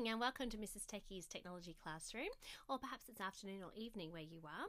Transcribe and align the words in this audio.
morning 0.00 0.12
and 0.12 0.20
welcome 0.20 0.48
to 0.48 0.56
Mrs. 0.56 0.86
Techie's 0.86 1.26
Technology 1.26 1.76
Classroom, 1.82 2.32
or 2.70 2.78
perhaps 2.78 3.10
it's 3.10 3.20
afternoon 3.20 3.62
or 3.62 3.68
evening 3.76 4.10
where 4.10 4.22
you 4.22 4.40
are. 4.44 4.66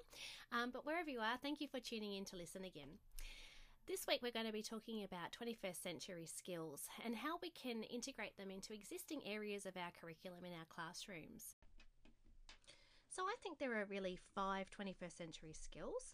Um, 0.52 0.72
but 0.74 0.86
wherever 0.86 1.10
you 1.10 1.20
are, 1.20 1.38
thank 1.42 1.62
you 1.62 1.70
for 1.70 1.80
tuning 1.80 2.16
in 2.16 2.26
to 2.26 2.36
listen 2.36 2.66
again. 2.66 3.00
This 3.88 4.06
week, 4.10 4.20
we're 4.22 4.36
going 4.36 4.48
to 4.48 4.52
be 4.52 4.62
talking 4.62 5.06
about 5.06 5.32
21st 5.32 5.82
century 5.82 6.26
skills 6.26 6.82
and 7.06 7.16
how 7.16 7.38
we 7.42 7.50
can 7.52 7.84
integrate 7.84 8.36
them 8.36 8.52
into 8.52 8.74
existing 8.74 9.22
areas 9.26 9.66
of 9.66 9.78
our 9.78 9.96
curriculum 10.02 10.44
in 10.44 10.52
our 10.52 10.68
classrooms. 10.68 11.56
So, 13.08 13.24
I 13.24 13.36
think 13.42 13.58
there 13.58 13.80
are 13.80 13.86
really 13.86 14.20
five 14.36 14.68
21st 14.70 15.18
century 15.18 15.54
skills. 15.54 16.14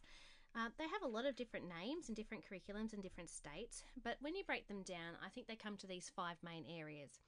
Uh, 0.56 0.70
they 0.78 0.86
have 0.86 1.02
a 1.04 1.12
lot 1.12 1.26
of 1.26 1.36
different 1.36 1.66
names 1.66 2.08
and 2.08 2.16
different 2.16 2.44
curriculums 2.46 2.94
in 2.94 3.02
different 3.02 3.32
states, 3.32 3.84
but 4.04 4.18
when 4.22 4.36
you 4.36 4.44
break 4.44 4.68
them 4.68 4.84
down, 4.84 5.18
I 5.26 5.30
think 5.30 5.48
they 5.48 5.56
come 5.56 5.78
to 5.78 5.88
these 5.88 6.12
five 6.16 6.38
main 6.44 6.66
areas. 6.70 7.20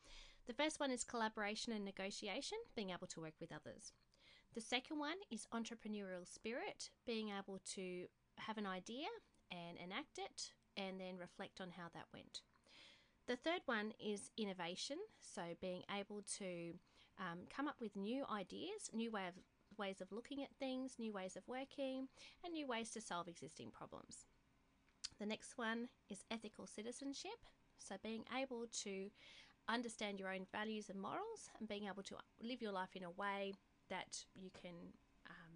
The 0.49 0.55
first 0.55 0.79
one 0.79 0.89
is 0.89 1.03
collaboration 1.03 1.73
and 1.73 1.85
negotiation, 1.85 2.57
being 2.75 2.89
able 2.89 3.05
to 3.09 3.21
work 3.21 3.35
with 3.39 3.51
others. 3.51 3.93
The 4.55 4.61
second 4.61 4.97
one 4.97 5.17
is 5.29 5.45
entrepreneurial 5.53 6.27
spirit, 6.27 6.89
being 7.05 7.29
able 7.29 7.59
to 7.75 8.05
have 8.39 8.57
an 8.57 8.65
idea 8.65 9.05
and 9.51 9.77
enact 9.77 10.17
it 10.17 10.49
and 10.75 10.99
then 10.99 11.19
reflect 11.19 11.61
on 11.61 11.69
how 11.77 11.89
that 11.93 12.07
went. 12.11 12.41
The 13.27 13.35
third 13.35 13.61
one 13.67 13.93
is 14.03 14.31
innovation, 14.37 14.97
so 15.21 15.43
being 15.61 15.83
able 15.95 16.23
to 16.39 16.73
um, 17.19 17.41
come 17.55 17.67
up 17.67 17.79
with 17.79 17.95
new 17.95 18.25
ideas, 18.33 18.89
new 18.91 19.11
way 19.11 19.27
of 19.27 19.35
ways 19.77 20.01
of 20.01 20.11
looking 20.11 20.41
at 20.41 20.55
things, 20.57 20.95
new 20.97 21.13
ways 21.13 21.35
of 21.35 21.47
working, 21.47 22.07
and 22.43 22.53
new 22.53 22.65
ways 22.65 22.89
to 22.91 23.01
solve 23.01 23.27
existing 23.27 23.69
problems. 23.69 24.25
The 25.19 25.27
next 25.27 25.59
one 25.59 25.89
is 26.09 26.25
ethical 26.31 26.65
citizenship, 26.65 27.37
so 27.77 27.97
being 28.01 28.23
able 28.35 28.65
to 28.83 29.11
understand 29.67 30.19
your 30.19 30.33
own 30.33 30.45
values 30.51 30.89
and 30.89 31.01
morals 31.01 31.49
and 31.59 31.67
being 31.67 31.85
able 31.85 32.03
to 32.03 32.15
live 32.41 32.61
your 32.61 32.71
life 32.71 32.95
in 32.95 33.03
a 33.03 33.11
way 33.11 33.53
that 33.89 34.23
you 34.33 34.49
can 34.61 34.75
um, 35.29 35.55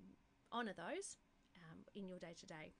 honour 0.51 0.73
those 0.75 1.17
um, 1.57 1.79
in 1.95 2.07
your 2.07 2.19
day 2.19 2.35
to 2.39 2.45
day. 2.45 2.73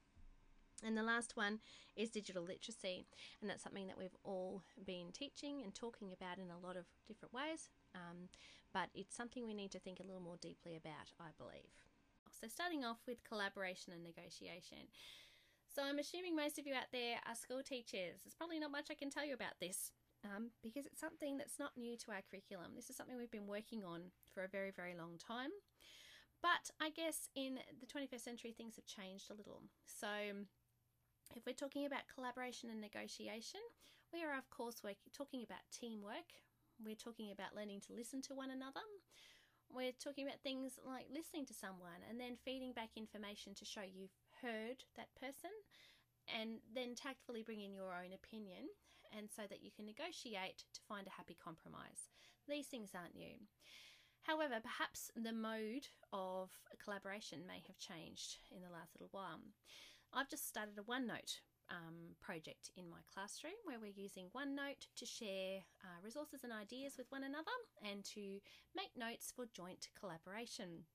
And 0.86 0.98
the 0.98 1.04
last 1.04 1.38
one 1.38 1.60
is 1.96 2.10
digital 2.10 2.44
literacy, 2.44 3.06
and 3.42 3.50
that's 3.50 3.64
something 3.64 3.88
that 3.88 3.98
we've 3.98 4.18
all 4.24 4.64
been 4.86 5.12
teaching 5.14 5.62
and 5.64 5.74
talking 5.74 6.12
about 6.12 6.40
in 6.40 6.52
a 6.52 6.66
lot 6.66 6.76
of 6.76 6.86
different 7.08 7.34
ways, 7.34 7.70
um, 7.96 8.28
but 8.74 8.90
it's 8.94 9.16
something 9.16 9.46
we 9.46 9.54
need 9.54 9.72
to 9.72 9.80
think 9.80 10.00
a 10.00 10.04
little 10.04 10.22
more 10.22 10.38
deeply 10.42 10.76
about, 10.76 11.14
I 11.20 11.30
believe. 11.38 11.72
So, 12.42 12.48
starting 12.48 12.84
off 12.84 12.98
with 13.08 13.24
collaboration 13.24 13.94
and 13.94 14.04
negotiation. 14.04 14.90
So, 15.74 15.84
I'm 15.84 16.00
assuming 16.00 16.36
most 16.36 16.60
of 16.60 16.68
you 16.68 16.74
out 16.74 16.92
there 16.92 17.18
are 17.30 17.36
school 17.36 17.62
teachers. 17.64 18.20
There's 18.24 18.36
probably 18.36 18.60
not 18.60 18.72
much 18.72 18.88
I 18.92 18.96
can 18.96 19.10
tell 19.10 19.26
you 19.26 19.36
about 19.36 19.62
this. 19.62 19.92
Um, 20.24 20.52
because 20.64 20.86
it's 20.86 21.02
something 21.02 21.38
that's 21.38 21.60
not 21.60 21.76
new 21.76 21.98
to 21.98 22.12
our 22.12 22.24
curriculum. 22.30 22.72
This 22.76 22.90
is 22.90 22.96
something 22.96 23.18
we've 23.18 23.32
been 23.32 23.48
working 23.48 23.84
on 23.84 24.12
for 24.34 24.44
a 24.44 24.48
very, 24.48 24.72
very 24.72 24.96
long 24.96 25.20
time. 25.20 25.52
But 26.42 26.72
I 26.80 26.92
guess 26.92 27.28
in 27.36 27.60
the 27.80 27.88
21st 27.88 28.24
century, 28.24 28.54
things 28.56 28.76
have 28.76 28.86
changed 28.86 29.32
a 29.32 29.36
little. 29.36 29.64
So, 29.86 30.08
if 31.36 31.46
we're 31.46 31.60
talking 31.60 31.86
about 31.86 32.08
collaboration 32.14 32.70
and 32.70 32.80
negotiation, 32.80 33.60
we 34.12 34.24
are, 34.24 34.38
of 34.38 34.50
course, 34.50 34.80
talking 35.12 35.44
about 35.44 35.64
teamwork, 35.72 36.40
we're 36.84 37.00
talking 37.00 37.32
about 37.32 37.56
learning 37.56 37.82
to 37.88 37.94
listen 37.94 38.22
to 38.24 38.36
one 38.36 38.52
another. 38.52 38.84
We're 39.72 39.96
talking 39.98 40.28
about 40.28 40.44
things 40.44 40.78
like 40.86 41.08
listening 41.10 41.46
to 41.48 41.54
someone 41.54 42.06
and 42.08 42.20
then 42.20 42.38
feeding 42.46 42.74
back 42.74 42.92
information 42.96 43.56
to 43.56 43.66
show 43.66 43.82
you've 43.82 44.14
heard 44.42 44.84
that 44.96 45.10
person 45.20 45.50
and 46.30 46.60
then 46.76 46.94
tactfully 46.94 47.42
bring 47.42 47.62
in 47.62 47.74
your 47.74 47.90
own 47.90 48.14
opinion 48.14 48.70
and 49.18 49.30
so 49.30 49.44
that 49.50 49.64
you 49.64 49.72
can 49.72 49.86
negotiate 49.86 50.66
to 50.74 50.82
find 50.88 51.08
a 51.08 51.18
happy 51.18 51.38
compromise. 51.38 52.10
These 52.48 52.68
things 52.68 52.92
aren't 52.94 53.16
new. 53.16 53.38
However, 54.24 54.60
perhaps 54.64 55.12
the 55.16 55.34
mode 55.34 55.88
of 56.12 56.50
collaboration 56.84 57.46
may 57.46 57.62
have 57.68 57.78
changed 57.78 58.40
in 58.52 58.62
the 58.62 58.72
last 58.72 58.96
little 58.96 59.12
while. 59.12 59.40
I've 60.14 60.30
just 60.30 60.48
started 60.48 60.78
a 60.78 60.84
OneNote 60.84 61.42
um, 61.70 62.16
project 62.22 62.72
in 62.78 62.90
my 62.90 63.04
classroom 63.14 63.58
where 63.64 63.80
we're 63.80 63.96
using 63.96 64.30
OneNote 64.36 64.88
to 64.96 65.06
share 65.06 65.64
uh, 65.84 66.00
resources 66.04 66.44
and 66.44 66.54
ideas 66.54 66.96
with 66.98 67.08
one 67.10 67.24
another 67.24 67.56
and 67.84 68.04
to 68.16 68.40
make 68.76 68.96
notes 68.96 69.34
for 69.36 69.46
joint 69.54 69.90
collaboration. 70.00 70.86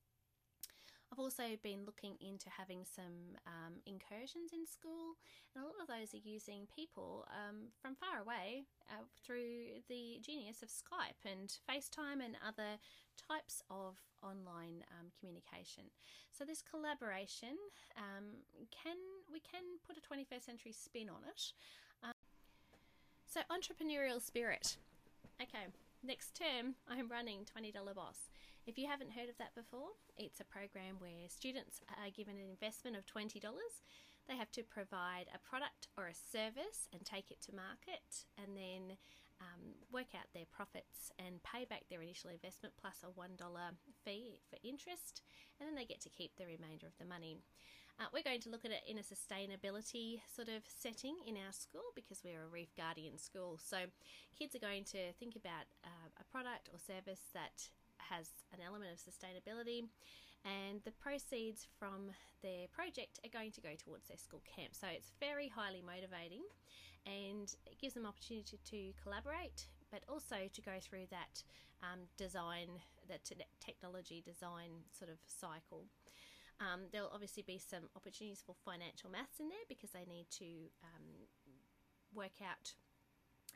I've 1.10 1.18
also 1.18 1.56
been 1.62 1.84
looking 1.86 2.16
into 2.20 2.50
having 2.50 2.84
some 2.84 3.40
um, 3.46 3.80
incursions 3.86 4.52
in 4.52 4.66
school, 4.66 5.16
and 5.54 5.64
a 5.64 5.66
lot 5.66 5.80
of 5.80 5.88
those 5.88 6.12
are 6.12 6.22
using 6.22 6.68
people 6.68 7.24
um, 7.32 7.72
from 7.80 7.96
far 7.96 8.20
away 8.20 8.64
uh, 8.90 9.04
through 9.24 9.80
the 9.88 10.20
genius 10.20 10.62
of 10.62 10.68
Skype 10.68 11.24
and 11.24 11.48
FaceTime 11.64 12.20
and 12.20 12.36
other 12.46 12.76
types 13.16 13.62
of 13.70 13.96
online 14.22 14.84
um, 15.00 15.08
communication. 15.18 15.84
So 16.30 16.44
this 16.44 16.62
collaboration 16.62 17.56
um, 17.96 18.44
can 18.70 18.96
we 19.32 19.40
can 19.40 19.80
put 19.86 19.96
a 19.96 20.04
21st 20.04 20.44
century 20.44 20.72
spin 20.72 21.08
on 21.08 21.24
it. 21.24 21.52
Um, 22.04 22.12
so 23.26 23.40
entrepreneurial 23.48 24.20
spirit. 24.20 24.76
Okay, 25.40 25.72
Next 26.02 26.38
term, 26.38 26.76
I'm 26.88 27.08
running 27.08 27.40
$20 27.40 27.72
Boss. 27.94 28.30
If 28.68 28.76
you 28.76 28.84
haven't 28.84 29.16
heard 29.16 29.32
of 29.32 29.40
that 29.40 29.56
before, 29.56 29.96
it's 30.20 30.44
a 30.44 30.52
program 30.52 31.00
where 31.00 31.24
students 31.32 31.80
are 31.88 32.12
given 32.12 32.36
an 32.36 32.52
investment 32.52 33.00
of 33.00 33.08
$20. 33.08 33.40
They 33.40 34.36
have 34.36 34.52
to 34.52 34.62
provide 34.62 35.32
a 35.32 35.40
product 35.40 35.88
or 35.96 36.04
a 36.04 36.12
service 36.12 36.84
and 36.92 37.00
take 37.00 37.32
it 37.32 37.40
to 37.48 37.56
market, 37.56 38.28
and 38.36 38.52
then 38.52 39.00
um, 39.40 39.72
work 39.88 40.12
out 40.12 40.28
their 40.36 40.44
profits 40.52 41.08
and 41.16 41.40
pay 41.48 41.64
back 41.64 41.88
their 41.88 42.04
initial 42.04 42.28
investment 42.28 42.76
plus 42.76 43.00
a 43.00 43.08
$1 43.08 43.40
fee 44.04 44.44
for 44.52 44.60
interest, 44.60 45.24
and 45.56 45.64
then 45.64 45.72
they 45.72 45.88
get 45.88 46.04
to 46.04 46.12
keep 46.12 46.36
the 46.36 46.44
remainder 46.44 46.84
of 46.84 47.00
the 47.00 47.08
money. 47.08 47.40
Uh, 47.96 48.12
we're 48.12 48.22
going 48.22 48.44
to 48.44 48.52
look 48.52 48.68
at 48.68 48.70
it 48.70 48.84
in 48.84 49.00
a 49.00 49.08
sustainability 49.08 50.20
sort 50.28 50.52
of 50.52 50.60
setting 50.68 51.16
in 51.24 51.40
our 51.40 51.56
school 51.56 51.88
because 51.96 52.20
we're 52.20 52.44
a 52.44 52.52
Reef 52.52 52.76
Guardian 52.76 53.16
school. 53.16 53.56
So, 53.56 53.88
kids 54.38 54.54
are 54.54 54.60
going 54.60 54.84
to 54.92 55.16
think 55.16 55.40
about 55.40 55.72
uh, 55.82 56.12
a 56.20 56.24
product 56.28 56.68
or 56.68 56.78
service 56.78 57.32
that 57.32 57.72
has 58.10 58.28
an 58.52 58.60
element 58.64 58.90
of 58.92 58.98
sustainability, 58.98 59.84
and 60.44 60.80
the 60.84 60.92
proceeds 60.92 61.66
from 61.78 62.10
their 62.42 62.68
project 62.72 63.18
are 63.24 63.30
going 63.30 63.52
to 63.52 63.60
go 63.60 63.74
towards 63.76 64.08
their 64.08 64.16
school 64.16 64.42
camp. 64.44 64.74
So 64.74 64.86
it's 64.86 65.12
very 65.20 65.48
highly 65.48 65.82
motivating 65.82 66.42
and 67.06 67.48
it 67.66 67.78
gives 67.80 67.94
them 67.94 68.06
opportunity 68.06 68.58
to 68.70 68.92
collaborate, 69.02 69.66
but 69.90 70.02
also 70.08 70.48
to 70.52 70.60
go 70.62 70.76
through 70.80 71.06
that 71.10 71.42
um, 71.82 72.06
design, 72.16 72.68
that 73.08 73.24
technology 73.60 74.22
design 74.24 74.84
sort 74.96 75.10
of 75.10 75.18
cycle. 75.26 75.86
Um, 76.60 76.90
there'll 76.92 77.10
obviously 77.14 77.44
be 77.46 77.58
some 77.58 77.86
opportunities 77.94 78.42
for 78.44 78.54
financial 78.64 79.10
maths 79.10 79.38
in 79.38 79.48
there 79.48 79.66
because 79.68 79.90
they 79.90 80.04
need 80.04 80.26
to 80.42 80.70
um, 80.82 81.06
work 82.14 82.42
out 82.42 82.74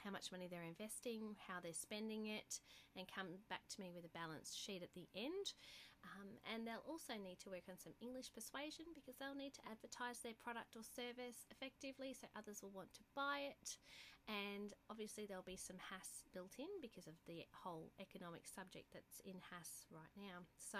how 0.04 0.10
much 0.10 0.32
money 0.32 0.48
they're 0.50 0.66
investing, 0.66 1.36
how 1.46 1.62
they're 1.62 1.72
spending 1.76 2.26
it, 2.26 2.60
and 2.96 3.06
come 3.06 3.40
back 3.48 3.64
to 3.70 3.80
me 3.80 3.90
with 3.94 4.04
a 4.04 4.12
balanced 4.12 4.58
sheet 4.58 4.82
at 4.82 4.94
the 4.94 5.08
end. 5.14 5.54
Um, 6.02 6.34
and 6.50 6.66
they'll 6.66 6.82
also 6.82 7.14
need 7.14 7.38
to 7.46 7.50
work 7.54 7.70
on 7.70 7.78
some 7.78 7.94
English 8.02 8.34
persuasion 8.34 8.90
because 8.90 9.14
they'll 9.16 9.38
need 9.38 9.54
to 9.54 9.66
advertise 9.70 10.18
their 10.18 10.34
product 10.34 10.74
or 10.74 10.82
service 10.82 11.46
effectively 11.54 12.10
so 12.10 12.26
others 12.34 12.58
will 12.58 12.74
want 12.74 12.90
to 12.98 13.06
buy 13.14 13.54
it. 13.54 13.78
And 14.26 14.74
obviously, 14.90 15.26
there'll 15.26 15.46
be 15.46 15.58
some 15.58 15.78
HASS 15.78 16.26
built 16.34 16.58
in 16.58 16.70
because 16.82 17.06
of 17.06 17.14
the 17.26 17.46
whole 17.54 17.90
economic 17.98 18.46
subject 18.46 18.90
that's 18.94 19.22
in 19.26 19.38
HASS 19.50 19.86
right 19.90 20.14
now. 20.14 20.46
So, 20.58 20.78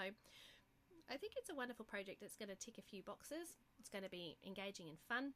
I 1.11 1.17
think 1.19 1.33
it's 1.35 1.51
a 1.51 1.55
wonderful 1.55 1.83
project 1.83 2.21
that's 2.21 2.39
going 2.39 2.49
to 2.49 2.55
tick 2.55 2.77
a 2.79 2.81
few 2.81 3.03
boxes. 3.03 3.59
It's 3.79 3.89
going 3.89 4.03
to 4.03 4.09
be 4.09 4.37
engaging 4.47 4.87
and 4.87 4.99
fun. 4.99 5.33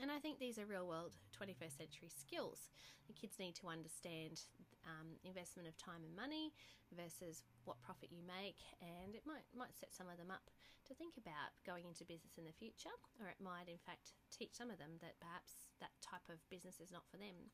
And 0.00 0.10
I 0.10 0.18
think 0.18 0.38
these 0.38 0.58
are 0.58 0.66
real 0.66 0.86
world 0.86 1.14
21st 1.36 1.76
century 1.78 2.10
skills. 2.10 2.70
The 3.06 3.12
kids 3.12 3.38
need 3.38 3.54
to 3.60 3.68
understand 3.68 4.40
um, 4.86 5.18
investment 5.22 5.68
of 5.68 5.76
time 5.78 6.02
and 6.06 6.14
money 6.14 6.54
versus 6.94 7.42
what 7.64 7.80
profit 7.82 8.10
you 8.10 8.22
make, 8.22 8.58
and 8.82 9.14
it 9.14 9.22
might 9.24 9.46
might 9.54 9.74
set 9.74 9.94
some 9.94 10.10
of 10.10 10.18
them 10.18 10.30
up 10.30 10.50
to 10.86 10.94
think 10.94 11.14
about 11.14 11.54
going 11.62 11.86
into 11.86 12.04
business 12.04 12.36
in 12.38 12.44
the 12.44 12.54
future, 12.54 12.92
or 13.22 13.30
it 13.30 13.38
might 13.38 13.70
in 13.70 13.78
fact 13.78 14.14
teach 14.34 14.54
some 14.58 14.70
of 14.70 14.78
them 14.78 14.98
that 15.00 15.18
perhaps 15.22 15.70
that 15.78 15.94
type 16.02 16.26
of 16.30 16.42
business 16.50 16.82
is 16.82 16.90
not 16.90 17.06
for 17.10 17.18
them. 17.18 17.50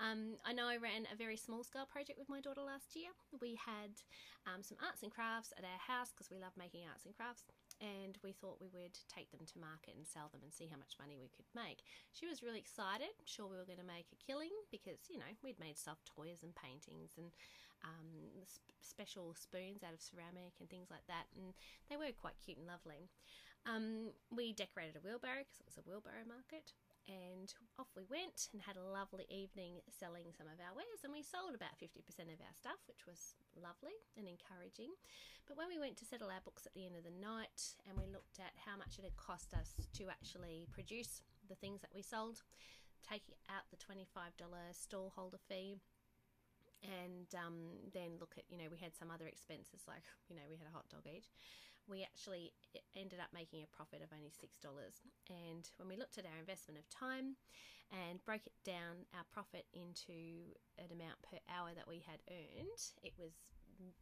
Um, 0.00 0.40
I 0.44 0.56
know 0.56 0.66
I 0.66 0.80
ran 0.80 1.04
a 1.12 1.16
very 1.16 1.36
small 1.36 1.62
scale 1.62 1.84
project 1.84 2.18
with 2.18 2.32
my 2.32 2.40
daughter 2.40 2.64
last 2.64 2.96
year. 2.96 3.12
We 3.40 3.60
had 3.60 3.92
um, 4.48 4.64
some 4.64 4.80
arts 4.80 5.04
and 5.04 5.12
crafts 5.12 5.52
at 5.56 5.64
our 5.64 5.80
house 5.80 6.10
because 6.10 6.32
we 6.32 6.40
love 6.40 6.56
making 6.56 6.88
arts 6.88 7.04
and 7.04 7.14
crafts 7.14 7.44
and 7.82 8.14
we 8.22 8.30
thought 8.30 8.62
we 8.62 8.70
would 8.70 8.94
take 9.10 9.34
them 9.34 9.42
to 9.42 9.58
market 9.58 9.98
and 9.98 10.06
sell 10.06 10.30
them 10.30 10.46
and 10.46 10.54
see 10.54 10.70
how 10.70 10.78
much 10.78 10.94
money 11.02 11.18
we 11.18 11.34
could 11.34 11.50
make. 11.50 11.82
She 12.14 12.30
was 12.30 12.38
really 12.40 12.62
excited, 12.62 13.10
sure 13.26 13.50
we 13.50 13.58
were 13.58 13.66
going 13.66 13.82
to 13.82 13.84
make 13.84 14.06
a 14.14 14.22
killing 14.22 14.54
because, 14.70 15.10
you 15.10 15.18
know, 15.18 15.34
we'd 15.42 15.58
made 15.58 15.74
soft 15.74 16.06
toys 16.06 16.46
and 16.46 16.54
paintings 16.54 17.18
and 17.18 17.34
um, 17.82 18.46
special 18.80 19.34
spoons 19.34 19.82
out 19.82 19.92
of 19.92 20.00
ceramic 20.00 20.54
and 20.62 20.70
things 20.70 20.94
like 20.94 21.02
that, 21.10 21.26
and 21.34 21.50
they 21.90 21.98
were 21.98 22.14
quite 22.14 22.38
cute 22.38 22.62
and 22.62 22.70
lovely. 22.70 23.10
Um, 23.66 24.14
we 24.30 24.54
decorated 24.54 24.94
a 24.94 25.02
wheelbarrow 25.02 25.42
because 25.42 25.58
it 25.58 25.66
was 25.66 25.78
a 25.78 25.86
wheelbarrow 25.86 26.26
market. 26.26 26.74
And 27.10 27.50
off 27.82 27.90
we 27.98 28.06
went 28.06 28.46
and 28.54 28.62
had 28.62 28.78
a 28.78 28.84
lovely 28.86 29.26
evening 29.26 29.82
selling 29.90 30.30
some 30.30 30.46
of 30.46 30.62
our 30.62 30.70
wares. 30.70 31.02
And 31.02 31.10
we 31.10 31.26
sold 31.26 31.54
about 31.54 31.74
50% 31.82 31.98
of 32.30 32.38
our 32.38 32.54
stuff, 32.54 32.78
which 32.86 33.10
was 33.10 33.34
lovely 33.58 33.94
and 34.14 34.30
encouraging. 34.30 34.94
But 35.50 35.58
when 35.58 35.66
we 35.66 35.82
went 35.82 35.98
to 35.98 36.06
settle 36.06 36.30
our 36.30 36.44
books 36.46 36.62
at 36.62 36.74
the 36.78 36.86
end 36.86 36.94
of 36.94 37.02
the 37.02 37.18
night 37.18 37.74
and 37.90 37.98
we 37.98 38.06
looked 38.06 38.38
at 38.38 38.54
how 38.54 38.78
much 38.78 39.02
it 39.02 39.06
had 39.06 39.18
cost 39.18 39.50
us 39.50 39.74
to 39.98 40.06
actually 40.06 40.70
produce 40.70 41.26
the 41.50 41.58
things 41.58 41.82
that 41.82 41.90
we 41.90 42.06
sold, 42.06 42.46
take 43.02 43.26
out 43.50 43.66
the 43.74 43.82
$25 43.82 44.06
stallholder 44.70 45.42
fee, 45.50 45.82
and 46.82 47.26
um, 47.34 47.82
then 47.94 48.18
look 48.18 48.34
at, 48.38 48.46
you 48.50 48.58
know, 48.58 48.70
we 48.70 48.78
had 48.78 48.94
some 48.94 49.10
other 49.10 49.26
expenses 49.26 49.82
like, 49.86 50.06
you 50.30 50.34
know, 50.34 50.46
we 50.50 50.58
had 50.58 50.66
a 50.66 50.74
hot 50.74 50.86
dog 50.90 51.06
each 51.06 51.30
we 51.88 52.02
actually 52.02 52.52
ended 52.96 53.18
up 53.18 53.30
making 53.34 53.62
a 53.62 53.74
profit 53.74 54.02
of 54.02 54.10
only 54.14 54.30
$6. 54.30 54.48
And 55.28 55.64
when 55.76 55.88
we 55.88 55.96
looked 55.96 56.18
at 56.18 56.26
our 56.26 56.38
investment 56.38 56.78
of 56.78 56.86
time 56.88 57.36
and 57.90 58.24
broke 58.24 58.46
it 58.46 58.56
down, 58.64 59.08
our 59.12 59.26
profit 59.32 59.66
into 59.74 60.54
an 60.78 60.90
amount 60.94 61.20
per 61.22 61.38
hour 61.50 61.74
that 61.74 61.88
we 61.88 62.00
had 62.06 62.22
earned, 62.30 62.80
it 63.02 63.12
was 63.18 63.32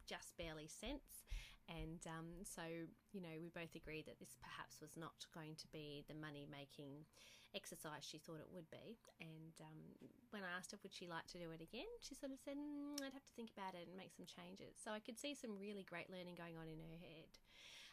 just 0.06 0.36
barely 0.36 0.68
cents. 0.68 1.24
And 1.70 2.02
um, 2.10 2.42
so, 2.42 2.66
you 3.14 3.22
know, 3.22 3.38
we 3.38 3.54
both 3.54 3.78
agreed 3.78 4.10
that 4.10 4.18
this 4.18 4.34
perhaps 4.42 4.82
was 4.82 4.98
not 4.98 5.26
going 5.30 5.54
to 5.62 5.68
be 5.70 6.02
the 6.10 6.18
money 6.18 6.42
making 6.50 7.06
exercise 7.54 8.02
she 8.02 8.18
thought 8.18 8.42
it 8.42 8.50
would 8.50 8.66
be. 8.70 8.98
And 9.22 9.54
um, 9.62 9.78
when 10.30 10.42
I 10.42 10.50
asked 10.54 10.74
her, 10.74 10.82
would 10.82 10.94
she 10.94 11.06
like 11.06 11.26
to 11.34 11.38
do 11.38 11.50
it 11.54 11.62
again, 11.62 11.88
she 12.02 12.14
sort 12.14 12.34
of 12.34 12.42
said, 12.42 12.58
mm, 12.58 12.98
I'd 13.02 13.14
have 13.14 13.26
to 13.26 13.36
think 13.38 13.54
about 13.54 13.78
it 13.78 13.86
and 13.86 13.94
make 13.94 14.14
some 14.14 14.26
changes. 14.26 14.78
So 14.82 14.90
I 14.90 15.02
could 15.02 15.18
see 15.18 15.34
some 15.34 15.58
really 15.58 15.86
great 15.86 16.10
learning 16.10 16.34
going 16.34 16.58
on 16.58 16.66
in 16.66 16.82
her 16.82 16.98
head. 16.98 17.30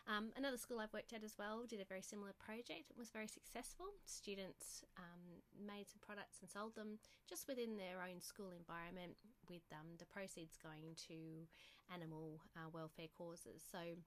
Um, 0.08 0.32
another 0.40 0.56
school 0.56 0.80
I've 0.80 0.94
worked 0.94 1.12
at 1.12 1.24
as 1.24 1.36
well 1.38 1.68
did 1.68 1.84
a 1.84 1.86
very 1.86 2.02
similar 2.02 2.32
project. 2.40 2.88
It 2.88 2.98
was 2.98 3.12
very 3.12 3.28
successful. 3.28 3.92
Students 4.06 4.88
um, 4.96 5.44
made 5.60 5.92
some 5.92 6.00
products 6.00 6.40
and 6.40 6.50
sold 6.50 6.76
them 6.80 7.04
just 7.28 7.44
within 7.48 7.76
their 7.76 8.00
own 8.00 8.24
school 8.24 8.56
environment, 8.56 9.20
with 9.52 9.68
um, 9.76 10.00
the 10.00 10.08
proceeds 10.08 10.56
going 10.56 10.96
to 11.12 11.44
animal 11.92 12.40
uh, 12.56 12.72
welfare 12.72 13.12
causes. 13.12 13.68
So, 13.68 14.00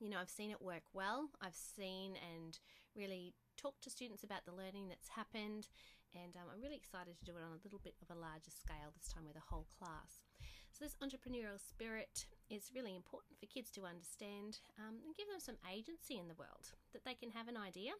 you 0.00 0.08
know, 0.08 0.16
I've 0.16 0.32
seen 0.32 0.50
it 0.50 0.64
work 0.64 0.88
well. 0.96 1.28
I've 1.44 1.56
seen 1.56 2.16
and 2.16 2.56
really 2.96 3.34
talked 3.60 3.84
to 3.84 3.90
students 3.90 4.24
about 4.24 4.48
the 4.48 4.56
learning 4.56 4.88
that's 4.88 5.12
happened, 5.12 5.68
and 6.16 6.32
um, 6.40 6.48
I'm 6.48 6.64
really 6.64 6.80
excited 6.80 7.20
to 7.20 7.24
do 7.28 7.36
it 7.36 7.44
on 7.44 7.52
a 7.52 7.60
little 7.60 7.84
bit 7.84 8.00
of 8.00 8.08
a 8.08 8.18
larger 8.18 8.48
scale 8.48 8.96
this 8.96 9.12
time 9.12 9.28
with 9.28 9.36
a 9.36 9.44
whole 9.44 9.68
class. 9.76 10.24
So, 10.72 10.88
this 10.88 10.96
entrepreneurial 11.04 11.60
spirit 11.60 12.24
is 12.50 12.72
really 12.74 12.96
important 12.96 13.38
for 13.38 13.46
kids 13.46 13.70
to 13.72 13.84
understand 13.84 14.60
um, 14.80 15.00
and 15.04 15.16
give 15.16 15.28
them 15.28 15.40
some 15.40 15.60
agency 15.68 16.18
in 16.18 16.28
the 16.28 16.38
world 16.38 16.72
that 16.92 17.04
they 17.04 17.14
can 17.14 17.30
have 17.30 17.48
an 17.48 17.56
idea, 17.56 17.92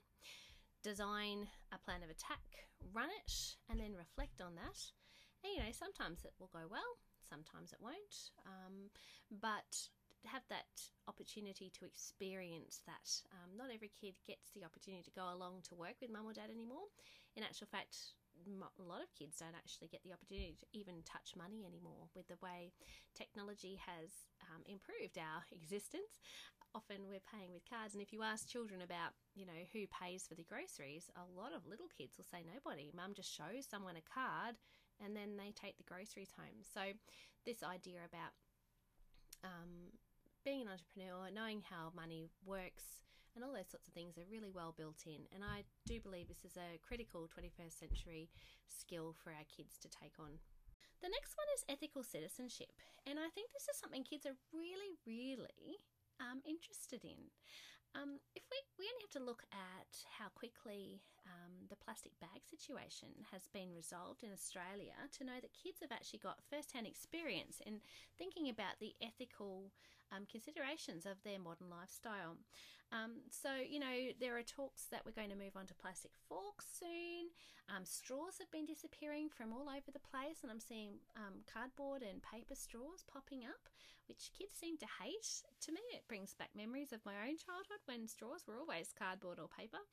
design 0.83 1.49
a 1.73 1.79
plan 1.79 2.03
of 2.03 2.11
attack, 2.11 2.69
run 2.93 3.09
it, 3.25 3.33
and 3.69 3.81
then 3.81 3.93
reflect 3.97 4.41
on 4.41 4.57
that. 4.57 4.79
And 5.45 5.53
you 5.53 5.61
know, 5.61 5.73
sometimes 5.73 6.25
it 6.25 6.35
will 6.41 6.51
go 6.53 6.67
well, 6.67 6.99
sometimes 7.29 7.73
it 7.73 7.83
won't, 7.83 8.33
um, 8.49 8.91
but 9.31 9.89
have 10.27 10.43
that 10.51 10.67
opportunity 11.07 11.71
to 11.79 11.87
experience 11.87 12.83
that. 12.87 13.07
Um, 13.31 13.55
not 13.57 13.71
every 13.71 13.93
kid 13.95 14.19
gets 14.27 14.51
the 14.51 14.65
opportunity 14.65 15.05
to 15.07 15.15
go 15.15 15.31
along 15.31 15.63
to 15.69 15.79
work 15.79 16.01
with 16.01 16.11
mum 16.11 16.27
or 16.27 16.35
dad 16.35 16.51
anymore. 16.51 16.91
In 17.37 17.45
actual 17.45 17.69
fact, 17.71 18.19
a 18.47 18.87
lot 18.87 19.03
of 19.03 19.11
kids 19.15 19.39
don't 19.39 19.57
actually 19.57 19.89
get 19.89 20.03
the 20.05 20.13
opportunity 20.13 20.57
to 20.59 20.67
even 20.73 21.03
touch 21.05 21.35
money 21.37 21.67
anymore 21.67 22.09
with 22.15 22.29
the 22.29 22.39
way 22.43 22.73
technology 23.15 23.81
has 23.81 24.31
um, 24.49 24.63
improved 24.67 25.19
our 25.19 25.43
existence. 25.53 26.23
Often 26.75 27.09
we're 27.09 27.25
paying 27.25 27.51
with 27.51 27.65
cards, 27.65 27.95
and 27.97 28.03
if 28.03 28.13
you 28.13 28.23
ask 28.23 28.47
children 28.47 28.85
about, 28.85 29.17
you 29.35 29.47
know, 29.49 29.65
who 29.73 29.89
pays 29.89 30.29
for 30.29 30.37
the 30.37 30.45
groceries, 30.45 31.09
a 31.17 31.25
lot 31.25 31.57
of 31.57 31.65
little 31.65 31.89
kids 31.89 32.21
will 32.21 32.29
say 32.29 32.45
nobody. 32.45 32.93
Mum 32.93 33.17
just 33.17 33.33
shows 33.33 33.65
someone 33.65 33.97
a 33.97 34.05
card 34.05 34.61
and 35.01 35.17
then 35.17 35.39
they 35.39 35.55
take 35.55 35.79
the 35.79 35.89
groceries 35.89 36.35
home. 36.37 36.61
So, 36.61 36.93
this 37.47 37.63
idea 37.63 38.05
about 38.05 38.37
um, 39.45 39.97
being 40.45 40.63
an 40.63 40.69
entrepreneur, 40.69 41.31
knowing 41.33 41.63
how 41.65 41.93
money 41.95 42.31
works, 42.45 43.08
and 43.35 43.45
all 43.45 43.53
those 43.53 43.71
sorts 43.71 43.89
of 43.89 43.95
things 43.95 44.19
are 44.19 44.29
really 44.31 44.51
well 44.51 44.75
built 44.77 45.05
in. 45.07 45.27
And 45.35 45.45
I 45.45 45.65
do 45.87 46.01
believe 46.01 46.29
this 46.29 46.45
is 46.45 46.57
a 46.57 46.79
critical 46.81 47.29
21st 47.29 47.79
century 47.79 48.29
skill 48.69 49.15
for 49.17 49.31
our 49.31 49.47
kids 49.49 49.79
to 49.83 49.89
take 49.89 50.19
on. 50.19 50.41
The 51.01 51.13
next 51.15 51.39
one 51.39 51.47
is 51.55 51.69
ethical 51.71 52.03
citizenship, 52.03 52.75
and 53.07 53.23
I 53.23 53.31
think 53.31 53.55
this 53.55 53.71
is 53.71 53.79
something 53.79 54.03
kids 54.03 54.27
are 54.27 54.35
really, 54.51 54.99
really 55.07 55.79
um, 56.19 56.43
interested 56.43 57.07
in. 57.07 57.31
Um, 57.95 58.21
if 58.37 58.45
we, 58.51 58.59
we 58.77 58.85
only 58.85 59.07
have 59.07 59.17
to 59.17 59.25
look 59.25 59.47
at 59.55 59.93
how 60.19 60.29
quickly 60.35 61.01
um, 61.25 61.71
the 61.71 61.79
plastic 61.81 62.13
bag 62.21 62.45
situation 62.45 63.09
has 63.33 63.49
been 63.49 63.73
resolved 63.73 64.23
in 64.23 64.33
Australia 64.33 64.97
to 65.17 65.25
know 65.25 65.41
that 65.41 65.57
kids 65.57 65.81
have 65.81 65.93
actually 65.93 66.21
got 66.21 66.45
first 66.51 66.73
hand 66.73 66.87
experience 66.87 67.63
in 67.65 67.81
thinking 68.19 68.51
about 68.51 68.77
the 68.81 68.93
ethical 69.01 69.73
um, 70.13 70.29
considerations 70.29 71.07
of 71.07 71.17
their 71.25 71.41
modern 71.41 71.73
lifestyle. 71.73 72.37
Um, 72.91 73.21
so, 73.31 73.51
you 73.61 73.79
know, 73.79 74.17
there 74.21 74.39
are 74.39 74.43
talks 74.43 74.89
that 74.91 75.05
we're 75.05 75.17
going 75.17 75.29
to 75.31 75.37
move 75.37 75.57
on 75.57 75.67
to 75.69 75.75
plastic 75.75 76.13
forks 76.29 76.65
soon. 76.81 77.29
Um, 77.69 77.85
straws 77.85 78.41
have 78.41 78.51
been 78.51 78.65
disappearing 78.65 79.29
from 79.29 79.53
all 79.53 79.69
over 79.69 79.93
the 79.93 80.01
place, 80.01 80.41
and 80.41 80.49
I'm 80.49 80.61
seeing 80.61 80.97
um, 81.17 81.45
cardboard 81.45 82.01
and 82.01 82.25
paper 82.25 82.57
straws 82.57 83.05
popping 83.05 83.45
up, 83.45 83.69
which 84.09 84.33
kids 84.33 84.57
seem 84.57 84.81
to 84.81 84.89
hate. 85.05 85.45
To 85.69 85.73
me, 85.73 85.85
it 85.93 86.09
brings 86.09 86.33
back 86.33 86.49
memories 86.57 86.97
of 86.97 87.05
my 87.05 87.29
own 87.29 87.37
childhood 87.37 87.85
when 87.85 88.09
straws 88.09 88.49
were 88.49 88.57
always 88.57 88.97
cardboard 88.97 89.37
or 89.37 89.53
paper. 89.53 89.85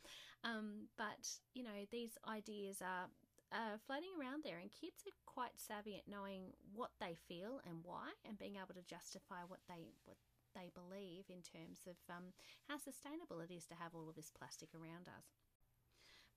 Um, 0.48 0.88
but, 0.95 1.27
you 1.51 1.68
know, 1.68 1.83
these 1.91 2.15
ideas 2.24 2.80
are 2.80 3.12
uh, 3.51 3.75
floating 3.83 4.15
around 4.15 4.48
there, 4.48 4.63
and 4.63 4.71
kids 4.71 5.03
are 5.03 5.19
quite 5.27 5.59
savvy 5.59 6.00
at 6.00 6.07
knowing 6.07 6.56
what 6.71 6.95
they 7.03 7.19
feel 7.27 7.59
and 7.68 7.83
why, 7.83 8.15
and 8.24 8.39
being 8.39 8.56
able 8.56 8.74
to 8.74 8.88
justify 8.88 9.44
what 9.48 9.59
they 9.68 9.91
what 10.07 10.15
they 10.56 10.72
believe 10.72 11.28
in 11.28 11.44
terms 11.44 11.84
of 11.86 12.00
um, 12.10 12.31
how 12.72 12.80
sustainable 12.80 13.44
it 13.44 13.52
is 13.52 13.68
to 13.68 13.75
have 13.75 13.94
all 13.94 14.07
of 14.07 14.16
this 14.16 14.31
plastic 14.31 14.72
around 14.74 15.12
us. 15.12 15.36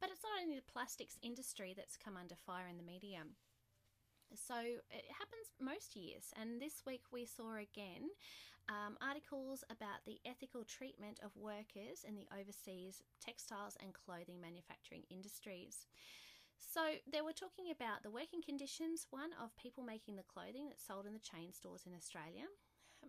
But 0.03 0.11
it's 0.11 0.26
not 0.26 0.43
only 0.43 0.59
the 0.59 0.73
plastics 0.73 1.19
industry 1.23 1.75
that's 1.75 1.97
come 1.97 2.19
under 2.19 2.35
fire 2.35 2.67
in 2.67 2.76
the 2.76 2.87
media. 2.87 3.23
So 4.35 4.59
it 4.61 5.09
happens 5.09 5.56
most 5.56 5.97
years, 5.97 6.35
and 6.37 6.61
this 6.61 6.85
week 6.85 7.09
we 7.11 7.25
saw 7.25 7.56
again 7.56 8.12
um, 8.69 9.00
articles 9.00 9.65
about 9.73 10.05
the 10.05 10.21
ethical 10.26 10.64
treatment 10.64 11.19
of 11.25 11.32
workers 11.35 12.05
in 12.05 12.14
the 12.14 12.29
overseas 12.29 13.00
textiles 13.25 13.81
and 13.81 13.97
clothing 13.97 14.41
manufacturing 14.41 15.09
industries. 15.09 15.88
So 16.61 17.00
they 17.11 17.23
were 17.23 17.32
talking 17.32 17.73
about 17.73 18.02
the 18.02 18.11
working 18.11 18.42
conditions, 18.42 19.07
one 19.09 19.31
of 19.40 19.57
people 19.57 19.83
making 19.83 20.16
the 20.16 20.28
clothing 20.28 20.69
that's 20.69 20.85
sold 20.85 21.07
in 21.07 21.14
the 21.14 21.25
chain 21.25 21.52
stores 21.52 21.87
in 21.87 21.95
Australia, 21.97 22.45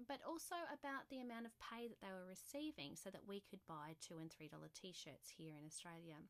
but 0.08 0.24
also 0.24 0.56
about 0.72 1.10
the 1.10 1.20
amount 1.20 1.50
of 1.50 1.54
pay 1.60 1.88
that 1.90 2.00
they 2.00 2.14
were 2.14 2.28
receiving 2.30 2.96
so 2.96 3.10
that 3.10 3.28
we 3.28 3.44
could 3.44 3.60
buy 3.68 3.98
two 4.00 4.22
and 4.22 4.32
three 4.32 4.48
dollar 4.48 4.72
t 4.72 4.94
shirts 4.94 5.34
here 5.36 5.58
in 5.58 5.66
Australia. 5.66 6.22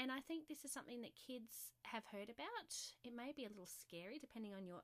And 0.00 0.08
I 0.08 0.24
think 0.24 0.48
this 0.48 0.64
is 0.64 0.72
something 0.72 1.04
that 1.04 1.12
kids 1.18 1.76
have 1.84 2.08
heard 2.08 2.32
about. 2.32 2.72
It 3.04 3.12
may 3.12 3.36
be 3.36 3.44
a 3.44 3.52
little 3.52 3.68
scary 3.68 4.16
depending 4.16 4.56
on 4.56 4.64
your 4.64 4.80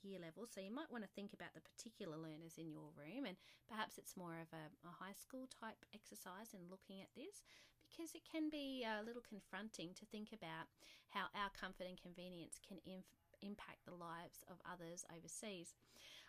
year 0.00 0.22
level, 0.22 0.46
so 0.46 0.62
you 0.62 0.72
might 0.72 0.88
want 0.88 1.04
to 1.04 1.10
think 1.18 1.34
about 1.34 1.52
the 1.52 1.60
particular 1.60 2.16
learners 2.16 2.56
in 2.56 2.70
your 2.70 2.94
room, 2.96 3.26
and 3.28 3.36
perhaps 3.68 3.98
it's 3.98 4.16
more 4.16 4.38
of 4.40 4.48
a, 4.54 4.70
a 4.86 4.92
high 5.02 5.16
school 5.18 5.44
type 5.50 5.76
exercise 5.92 6.54
in 6.54 6.70
looking 6.70 7.02
at 7.02 7.12
this 7.12 7.44
because 7.82 8.16
it 8.16 8.24
can 8.24 8.48
be 8.48 8.86
uh, 8.86 9.02
a 9.02 9.04
little 9.04 9.20
confronting 9.20 9.92
to 9.92 10.08
think 10.08 10.32
about 10.32 10.70
how 11.12 11.28
our 11.36 11.52
comfort 11.52 11.84
and 11.84 12.00
convenience 12.00 12.56
can 12.64 12.80
inf- 12.88 13.20
impact 13.44 13.84
the 13.84 13.92
lives 13.92 14.40
of 14.48 14.56
others 14.64 15.04
overseas. 15.12 15.76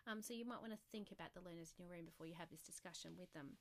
Um, 0.08 0.22
so 0.22 0.34
you 0.34 0.44
might 0.44 0.60
want 0.60 0.76
to 0.76 0.90
think 0.92 1.12
about 1.12 1.32
the 1.32 1.44
learners 1.44 1.72
in 1.72 1.84
your 1.84 1.92
room 1.92 2.04
before 2.04 2.28
you 2.28 2.36
have 2.36 2.52
this 2.52 2.64
discussion 2.64 3.16
with 3.16 3.32
them. 3.32 3.56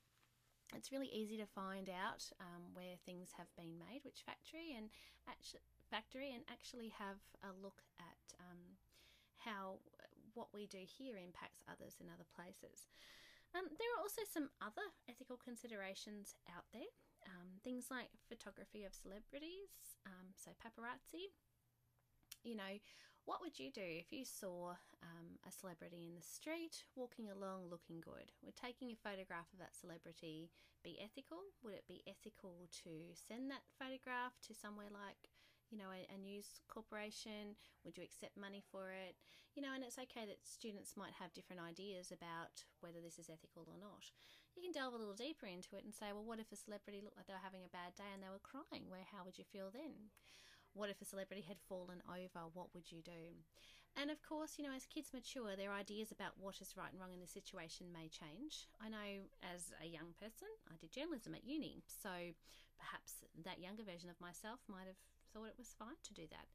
It's 0.75 0.91
really 0.91 1.11
easy 1.13 1.37
to 1.37 1.45
find 1.45 1.87
out 1.87 2.25
um, 2.41 2.73
where 2.73 2.97
things 3.05 3.31
have 3.37 3.47
been 3.55 3.77
made, 3.77 4.01
which 4.03 4.25
factory, 4.25 4.73
and 4.75 4.89
actually 5.29 5.61
factory, 5.87 6.33
and 6.33 6.43
actually 6.49 6.89
have 6.97 7.21
a 7.45 7.53
look 7.53 7.85
at 8.01 8.23
um, 8.41 8.75
how 9.37 9.79
what 10.33 10.49
we 10.49 10.65
do 10.65 10.81
here 10.81 11.15
impacts 11.15 11.61
others 11.69 12.01
in 12.01 12.09
other 12.09 12.25
places. 12.33 12.89
Um, 13.53 13.69
there 13.77 13.91
are 13.93 14.01
also 14.01 14.25
some 14.25 14.49
other 14.65 14.89
ethical 15.05 15.37
considerations 15.37 16.33
out 16.49 16.65
there, 16.73 16.89
um, 17.29 17.61
things 17.61 17.93
like 17.93 18.09
photography 18.25 18.81
of 18.81 18.97
celebrities, 18.97 19.69
um, 20.09 20.33
so 20.33 20.57
paparazzi. 20.57 21.29
You 22.41 22.57
know, 22.57 22.81
what 23.25 23.39
would 23.39 23.55
you 23.55 23.71
do 23.71 23.83
if 23.83 24.11
you 24.11 24.27
saw 24.27 24.75
um, 24.99 25.39
a 25.47 25.51
celebrity 25.51 26.03
in 26.03 26.15
the 26.15 26.25
street 26.25 26.83
walking 26.95 27.31
along 27.31 27.71
looking 27.71 28.03
good? 28.03 28.35
Would 28.43 28.59
taking 28.59 28.91
a 28.91 28.99
photograph 28.99 29.47
of 29.55 29.63
that 29.63 29.75
celebrity 29.75 30.51
be 30.83 30.99
ethical? 30.99 31.39
Would 31.63 31.79
it 31.79 31.87
be 31.87 32.03
ethical 32.03 32.67
to 32.83 33.15
send 33.15 33.47
that 33.47 33.63
photograph 33.79 34.35
to 34.47 34.51
somewhere 34.51 34.91
like, 34.91 35.31
you 35.71 35.79
know, 35.79 35.87
a, 35.95 36.03
a 36.11 36.19
news 36.19 36.59
corporation? 36.67 37.55
Would 37.87 37.95
you 37.95 38.03
accept 38.03 38.35
money 38.35 38.59
for 38.59 38.91
it? 38.91 39.15
You 39.55 39.63
know, 39.63 39.71
and 39.71 39.87
it's 39.87 40.01
okay 40.11 40.27
that 40.27 40.43
students 40.43 40.99
might 40.99 41.15
have 41.15 41.31
different 41.31 41.63
ideas 41.63 42.11
about 42.11 42.67
whether 42.83 42.99
this 42.99 43.15
is 43.15 43.31
ethical 43.31 43.63
or 43.71 43.79
not. 43.79 44.11
you 44.57 44.59
can 44.59 44.75
delve 44.75 44.97
a 44.97 44.99
little 44.99 45.15
deeper 45.15 45.47
into 45.47 45.79
it 45.79 45.87
and 45.87 45.95
say, 45.95 46.11
well, 46.11 46.27
what 46.27 46.43
if 46.43 46.51
a 46.51 46.59
celebrity 46.59 46.99
looked 46.99 47.15
like 47.15 47.31
they 47.31 47.37
were 47.37 47.47
having 47.47 47.63
a 47.63 47.71
bad 47.71 47.95
day 47.95 48.11
and 48.11 48.19
they 48.19 48.33
were 48.33 48.43
crying? 48.43 48.91
Where 48.91 49.07
how 49.07 49.23
would 49.23 49.39
you 49.39 49.47
feel 49.47 49.71
then? 49.71 50.11
What 50.73 50.89
if 50.89 51.01
a 51.01 51.05
celebrity 51.05 51.45
had 51.47 51.57
fallen 51.69 52.01
over? 52.09 52.49
What 52.53 52.73
would 52.73 52.91
you 52.91 53.01
do? 53.01 53.37
And 53.95 54.09
of 54.09 54.17
course, 54.25 54.57
you 54.57 54.65
know, 54.65 54.73
as 54.73 54.89
kids 54.89 55.13
mature, 55.13 55.55
their 55.55 55.71
ideas 55.71 56.09
about 56.11 56.33
what 56.41 56.61
is 56.61 56.73
right 56.73 56.89
and 56.89 56.97
wrong 56.97 57.13
in 57.13 57.21
the 57.21 57.29
situation 57.29 57.93
may 57.93 58.09
change. 58.09 58.65
I 58.81 58.89
know 58.89 59.29
as 59.45 59.69
a 59.77 59.85
young 59.85 60.17
person, 60.17 60.49
I 60.65 60.81
did 60.81 60.91
journalism 60.91 61.37
at 61.37 61.45
uni, 61.45 61.85
so 61.85 62.09
perhaps 62.81 63.21
that 63.45 63.61
younger 63.61 63.85
version 63.85 64.09
of 64.09 64.17
myself 64.17 64.65
might 64.65 64.89
have 64.89 64.97
thought 65.29 65.53
it 65.53 65.61
was 65.61 65.77
fine 65.77 66.01
to 66.09 66.13
do 66.17 66.25
that. 66.33 66.49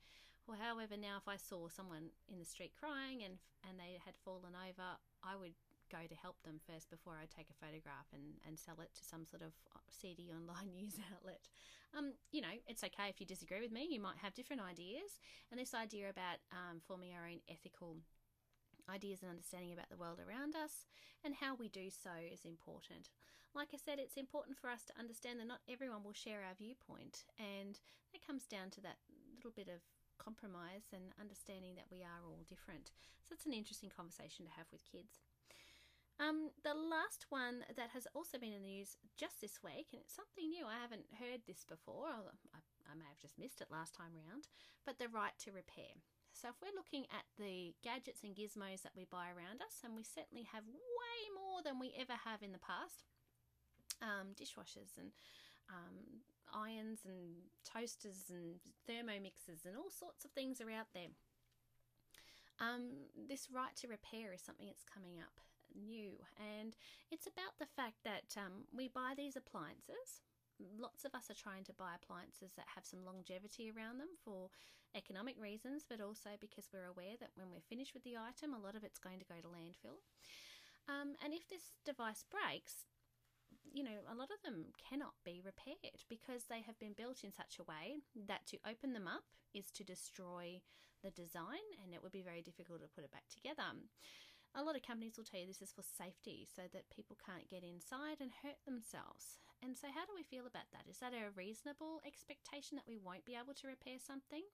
Well, 0.50 0.58
however, 0.58 0.96
now 0.98 1.20
if 1.22 1.28
I 1.28 1.36
saw 1.36 1.68
someone 1.68 2.10
in 2.26 2.40
the 2.40 2.48
street 2.48 2.72
crying 2.74 3.22
and 3.22 3.38
and 3.68 3.78
they 3.78 4.00
had 4.02 4.16
fallen 4.24 4.56
over, 4.56 4.96
I 5.22 5.36
would 5.36 5.54
go 5.90 6.06
to 6.08 6.14
help 6.14 6.36
them 6.44 6.60
first 6.64 6.90
before 6.90 7.14
I 7.16 7.26
take 7.26 7.50
a 7.50 7.58
photograph 7.60 8.06
and, 8.12 8.38
and 8.46 8.58
sell 8.58 8.80
it 8.80 8.94
to 8.94 9.04
some 9.04 9.24
sort 9.24 9.42
of 9.42 9.52
seedy 9.90 10.30
online 10.30 10.72
news 10.76 10.96
outlet. 11.12 11.48
Um, 11.96 12.12
you 12.30 12.40
know, 12.40 12.52
it's 12.66 12.84
okay 12.84 13.08
if 13.08 13.20
you 13.20 13.26
disagree 13.26 13.60
with 13.60 13.72
me. 13.72 13.88
You 13.88 14.00
might 14.00 14.20
have 14.20 14.34
different 14.34 14.62
ideas. 14.62 15.18
And 15.50 15.58
this 15.58 15.74
idea 15.74 16.10
about 16.10 16.44
um, 16.52 16.80
forming 16.84 17.12
our 17.16 17.26
own 17.26 17.40
ethical 17.48 17.96
ideas 18.88 19.20
and 19.20 19.30
understanding 19.30 19.72
about 19.72 19.88
the 19.90 20.00
world 20.00 20.20
around 20.20 20.56
us 20.56 20.88
and 21.24 21.34
how 21.36 21.54
we 21.54 21.68
do 21.68 21.88
so 21.90 22.12
is 22.20 22.44
important. 22.44 23.10
Like 23.54 23.72
I 23.72 23.80
said, 23.80 23.98
it's 23.98 24.20
important 24.20 24.56
for 24.56 24.68
us 24.68 24.84
to 24.88 24.98
understand 24.98 25.40
that 25.40 25.48
not 25.48 25.64
everyone 25.68 26.04
will 26.04 26.16
share 26.16 26.44
our 26.44 26.54
viewpoint, 26.54 27.24
and 27.40 27.80
that 28.12 28.26
comes 28.26 28.44
down 28.44 28.68
to 28.76 28.80
that 28.82 29.00
little 29.34 29.52
bit 29.56 29.68
of 29.68 29.80
compromise 30.20 30.92
and 30.92 31.16
understanding 31.16 31.74
that 31.76 31.88
we 31.90 32.04
are 32.04 32.22
all 32.26 32.44
different. 32.48 32.92
So 33.24 33.32
it's 33.32 33.46
an 33.46 33.56
interesting 33.56 33.88
conversation 33.88 34.44
to 34.44 34.56
have 34.56 34.68
with 34.70 34.84
kids. 34.84 35.27
Um, 36.18 36.50
the 36.66 36.74
last 36.74 37.30
one 37.30 37.62
that 37.78 37.94
has 37.94 38.10
also 38.10 38.42
been 38.42 38.50
in 38.50 38.66
the 38.66 38.74
news 38.82 38.98
just 39.14 39.38
this 39.38 39.62
week, 39.62 39.94
and 39.94 40.02
it's 40.02 40.18
something 40.18 40.50
new, 40.50 40.66
I 40.66 40.82
haven't 40.82 41.06
heard 41.14 41.46
this 41.46 41.62
before, 41.62 42.10
I, 42.10 42.58
I 42.90 42.98
may 42.98 43.06
have 43.06 43.22
just 43.22 43.38
missed 43.38 43.62
it 43.62 43.70
last 43.70 43.94
time 43.94 44.18
round, 44.18 44.50
but 44.82 44.98
the 44.98 45.06
right 45.06 45.38
to 45.46 45.54
repair. 45.54 45.94
So, 46.34 46.50
if 46.50 46.58
we're 46.58 46.74
looking 46.74 47.06
at 47.14 47.22
the 47.38 47.70
gadgets 47.86 48.26
and 48.26 48.34
gizmos 48.34 48.82
that 48.82 48.98
we 48.98 49.06
buy 49.06 49.30
around 49.30 49.62
us, 49.62 49.86
and 49.86 49.94
we 49.94 50.02
certainly 50.02 50.42
have 50.50 50.66
way 50.66 51.18
more 51.38 51.62
than 51.62 51.78
we 51.78 51.94
ever 51.94 52.18
have 52.26 52.42
in 52.42 52.50
the 52.50 52.62
past 52.62 53.06
um, 54.02 54.34
dishwashers 54.34 54.98
and 54.98 55.14
um, 55.70 56.26
irons 56.50 57.06
and 57.06 57.46
toasters 57.62 58.26
and 58.26 58.58
thermomixers 58.90 59.66
and 59.66 59.78
all 59.78 59.90
sorts 59.90 60.26
of 60.26 60.34
things 60.34 60.58
are 60.58 60.70
out 60.70 60.90
there. 60.94 61.14
Um, 62.58 63.06
this 63.14 63.46
right 63.54 63.74
to 63.82 63.86
repair 63.86 64.34
is 64.34 64.42
something 64.42 64.66
that's 64.66 64.82
coming 64.82 65.22
up 65.22 65.38
new. 65.74 66.16
And 66.38 66.76
it's 67.10 67.26
about 67.26 67.58
the 67.58 67.68
fact 67.68 68.04
that 68.04 68.36
um, 68.36 68.68
we 68.72 68.88
buy 68.88 69.14
these 69.16 69.36
appliances. 69.36 70.22
Lots 70.58 71.04
of 71.04 71.14
us 71.14 71.30
are 71.30 71.38
trying 71.38 71.64
to 71.64 71.78
buy 71.78 71.94
appliances 71.94 72.52
that 72.56 72.74
have 72.74 72.84
some 72.84 73.06
longevity 73.06 73.70
around 73.70 73.98
them 73.98 74.18
for 74.24 74.50
economic 74.96 75.36
reasons, 75.38 75.84
but 75.86 76.00
also 76.00 76.34
because 76.40 76.70
we're 76.72 76.90
aware 76.90 77.14
that 77.20 77.36
when 77.36 77.50
we're 77.50 77.68
finished 77.68 77.94
with 77.94 78.02
the 78.02 78.18
item, 78.18 78.54
a 78.54 78.58
lot 78.58 78.74
of 78.74 78.82
it's 78.82 78.98
going 78.98 79.20
to 79.20 79.28
go 79.28 79.38
to 79.38 79.48
landfill. 79.48 80.02
Um, 80.88 81.14
and 81.22 81.34
if 81.34 81.46
this 81.46 81.76
device 81.84 82.24
breaks, 82.26 82.88
you 83.72 83.84
know, 83.84 84.00
a 84.10 84.16
lot 84.16 84.32
of 84.32 84.40
them 84.42 84.72
cannot 84.80 85.14
be 85.24 85.42
repaired 85.44 86.02
because 86.08 86.48
they 86.48 86.62
have 86.64 86.78
been 86.80 86.96
built 86.96 87.22
in 87.22 87.32
such 87.32 87.60
a 87.60 87.68
way 87.68 88.00
that 88.26 88.46
to 88.48 88.58
open 88.64 88.92
them 88.92 89.06
up 89.06 89.24
is 89.54 89.70
to 89.72 89.84
destroy 89.84 90.60
the 91.02 91.10
design 91.10 91.62
and 91.84 91.94
it 91.94 92.02
would 92.02 92.12
be 92.12 92.22
very 92.22 92.42
difficult 92.42 92.80
to 92.80 92.88
put 92.88 93.04
it 93.04 93.12
back 93.12 93.28
together. 93.28 93.76
A 94.56 94.62
lot 94.62 94.76
of 94.76 94.82
companies 94.82 95.16
will 95.16 95.28
tell 95.28 95.40
you 95.40 95.46
this 95.46 95.62
is 95.62 95.72
for 95.72 95.84
safety 95.84 96.48
so 96.48 96.62
that 96.72 96.90
people 96.94 97.16
can't 97.20 97.48
get 97.48 97.62
inside 97.62 98.18
and 98.20 98.32
hurt 98.42 98.58
themselves. 98.64 99.38
And 99.62 99.76
so, 99.76 99.88
how 99.92 100.06
do 100.06 100.14
we 100.14 100.22
feel 100.22 100.46
about 100.46 100.70
that? 100.72 100.88
Is 100.88 100.98
that 100.98 101.12
a 101.12 101.34
reasonable 101.34 102.00
expectation 102.06 102.76
that 102.76 102.88
we 102.88 102.98
won't 102.98 103.26
be 103.26 103.36
able 103.36 103.54
to 103.58 103.66
repair 103.66 103.98
something? 103.98 104.46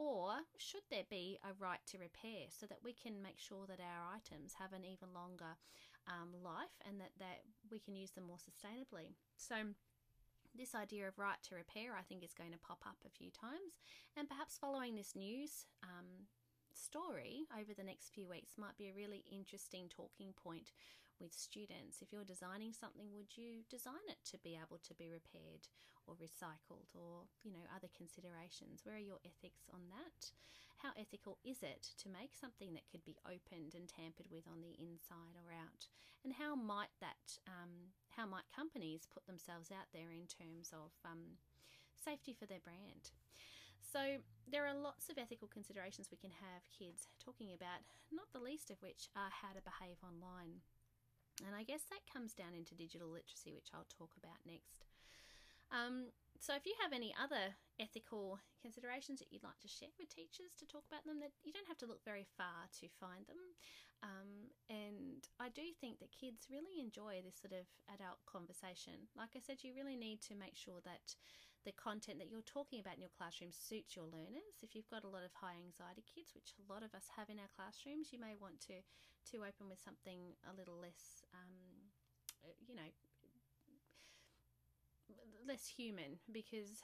Or 0.00 0.48
should 0.56 0.88
there 0.88 1.04
be 1.10 1.38
a 1.44 1.52
right 1.60 1.80
to 1.92 2.00
repair 2.00 2.48
so 2.48 2.64
that 2.66 2.80
we 2.82 2.96
can 2.96 3.20
make 3.20 3.36
sure 3.36 3.68
that 3.68 3.84
our 3.84 4.16
items 4.16 4.56
have 4.56 4.72
an 4.72 4.84
even 4.84 5.12
longer 5.12 5.60
um, 6.08 6.32
life 6.40 6.72
and 6.88 6.96
that, 7.00 7.12
that 7.20 7.44
we 7.70 7.78
can 7.78 7.94
use 7.94 8.12
them 8.12 8.24
more 8.24 8.40
sustainably? 8.40 9.12
So, 9.36 9.76
this 10.56 10.74
idea 10.74 11.06
of 11.06 11.18
right 11.18 11.38
to 11.48 11.54
repair, 11.54 11.92
I 11.94 12.02
think, 12.02 12.24
is 12.24 12.34
going 12.34 12.52
to 12.52 12.58
pop 12.58 12.82
up 12.86 12.96
a 13.06 13.12
few 13.12 13.30
times. 13.30 13.78
And 14.16 14.28
perhaps 14.28 14.58
following 14.58 14.96
this 14.96 15.14
news 15.14 15.66
um, 15.84 16.26
story 16.74 17.46
over 17.54 17.74
the 17.74 17.86
next 17.86 18.14
few 18.14 18.28
weeks 18.28 18.58
might 18.58 18.78
be 18.78 18.88
a 18.88 18.96
really 18.96 19.24
interesting 19.30 19.88
talking 19.88 20.32
point 20.32 20.72
with 21.20 21.36
students. 21.36 22.00
If 22.00 22.10
you're 22.10 22.24
designing 22.24 22.72
something, 22.72 23.12
would 23.12 23.36
you 23.36 23.68
design 23.68 24.02
it 24.08 24.24
to 24.32 24.40
be 24.40 24.56
able 24.56 24.80
to 24.80 24.94
be 24.96 25.12
repaired 25.12 25.68
or 26.08 26.16
recycled 26.16 26.88
or, 26.96 27.28
you 27.44 27.52
know, 27.52 27.68
other 27.68 27.92
considerations? 27.92 28.82
Where 28.82 28.96
are 28.96 29.10
your 29.12 29.20
ethics 29.22 29.68
on 29.68 29.92
that? 29.92 30.32
How 30.80 30.96
ethical 30.96 31.36
is 31.44 31.60
it 31.60 31.92
to 32.00 32.08
make 32.08 32.32
something 32.32 32.72
that 32.72 32.88
could 32.88 33.04
be 33.04 33.20
opened 33.28 33.76
and 33.76 33.84
tampered 33.84 34.32
with 34.32 34.48
on 34.48 34.64
the 34.64 34.72
inside 34.80 35.36
or 35.36 35.52
out? 35.52 35.92
And 36.24 36.32
how 36.32 36.56
might 36.56 36.96
that, 37.04 37.36
um, 37.44 37.92
how 38.16 38.24
might 38.24 38.48
companies 38.48 39.04
put 39.04 39.28
themselves 39.28 39.68
out 39.68 39.92
there 39.92 40.08
in 40.08 40.24
terms 40.24 40.72
of 40.72 40.96
um, 41.04 41.36
safety 41.92 42.32
for 42.32 42.48
their 42.48 42.64
brand? 42.64 43.12
So, 43.90 44.22
there 44.46 44.70
are 44.70 44.74
lots 44.74 45.10
of 45.10 45.18
ethical 45.18 45.50
considerations 45.50 46.14
we 46.14 46.22
can 46.22 46.30
have 46.30 46.62
kids 46.70 47.10
talking 47.18 47.50
about, 47.50 47.82
not 48.14 48.30
the 48.30 48.42
least 48.42 48.70
of 48.70 48.78
which 48.78 49.10
are 49.18 49.34
how 49.34 49.50
to 49.50 49.66
behave 49.66 49.98
online. 50.06 50.62
And 51.42 51.58
I 51.58 51.66
guess 51.66 51.82
that 51.90 52.06
comes 52.06 52.30
down 52.30 52.54
into 52.54 52.78
digital 52.78 53.10
literacy, 53.10 53.50
which 53.50 53.74
I'll 53.74 53.90
talk 53.90 54.14
about 54.14 54.46
next. 54.46 54.86
Um, 55.74 56.14
so, 56.38 56.54
if 56.54 56.70
you 56.70 56.78
have 56.78 56.94
any 56.94 57.10
other 57.18 57.58
ethical 57.82 58.38
considerations 58.62 59.18
that 59.18 59.34
you'd 59.34 59.42
like 59.46 59.58
to 59.58 59.70
share 59.70 59.90
with 59.98 60.14
teachers 60.14 60.54
to 60.62 60.70
talk 60.70 60.86
about 60.86 61.02
them, 61.02 61.18
that 61.18 61.34
you 61.42 61.50
don't 61.50 61.66
have 61.66 61.82
to 61.82 61.90
look 61.90 62.06
very 62.06 62.30
far 62.38 62.70
to 62.78 62.86
find 63.02 63.26
them. 63.26 63.42
Um, 64.06 64.54
and 64.70 65.26
I 65.42 65.50
do 65.50 65.66
think 65.82 65.98
that 65.98 66.14
kids 66.14 66.46
really 66.46 66.78
enjoy 66.78 67.26
this 67.26 67.36
sort 67.42 67.58
of 67.58 67.66
adult 67.90 68.22
conversation. 68.24 69.10
Like 69.18 69.34
I 69.34 69.42
said, 69.42 69.66
you 69.66 69.74
really 69.74 69.98
need 69.98 70.22
to 70.30 70.38
make 70.38 70.54
sure 70.54 70.78
that 70.86 71.18
the 71.64 71.76
content 71.76 72.16
that 72.18 72.32
you're 72.32 72.46
talking 72.46 72.80
about 72.80 72.96
in 72.96 73.04
your 73.04 73.12
classroom 73.12 73.52
suits 73.52 73.92
your 73.92 74.08
learners. 74.08 74.64
If 74.64 74.72
you've 74.72 74.88
got 74.88 75.04
a 75.04 75.12
lot 75.12 75.24
of 75.24 75.32
high 75.36 75.60
anxiety 75.60 76.04
kids, 76.08 76.32
which 76.32 76.56
a 76.56 76.64
lot 76.64 76.80
of 76.80 76.96
us 76.96 77.12
have 77.16 77.28
in 77.28 77.36
our 77.36 77.52
classrooms, 77.52 78.12
you 78.12 78.20
may 78.20 78.32
want 78.36 78.60
to 78.72 78.80
to 79.32 79.44
open 79.44 79.68
with 79.68 79.76
something 79.76 80.32
a 80.48 80.52
little 80.56 80.80
less, 80.80 81.28
um, 81.36 81.52
you 82.64 82.72
know, 82.72 82.88
less 85.44 85.68
human 85.68 86.16
because 86.32 86.80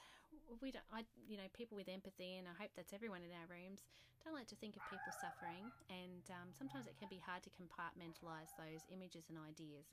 we 0.61 0.69
don't. 0.69 0.85
I 0.93 1.03
you 1.25 1.37
know 1.37 1.49
people 1.57 1.75
with 1.75 1.89
empathy, 1.89 2.37
and 2.37 2.45
I 2.45 2.53
hope 2.53 2.71
that's 2.77 2.93
everyone 2.93 3.25
in 3.25 3.33
our 3.33 3.49
rooms. 3.49 3.81
Don't 4.21 4.35
like 4.35 4.49
to 4.53 4.59
think 4.59 4.75
of 4.75 4.83
people 4.91 5.09
suffering, 5.17 5.71
and 5.89 6.23
um, 6.29 6.53
sometimes 6.53 6.85
it 6.85 6.99
can 6.99 7.07
be 7.09 7.21
hard 7.21 7.41
to 7.47 7.51
compartmentalize 7.55 8.53
those 8.59 8.83
images 8.91 9.31
and 9.31 9.39
ideas. 9.39 9.87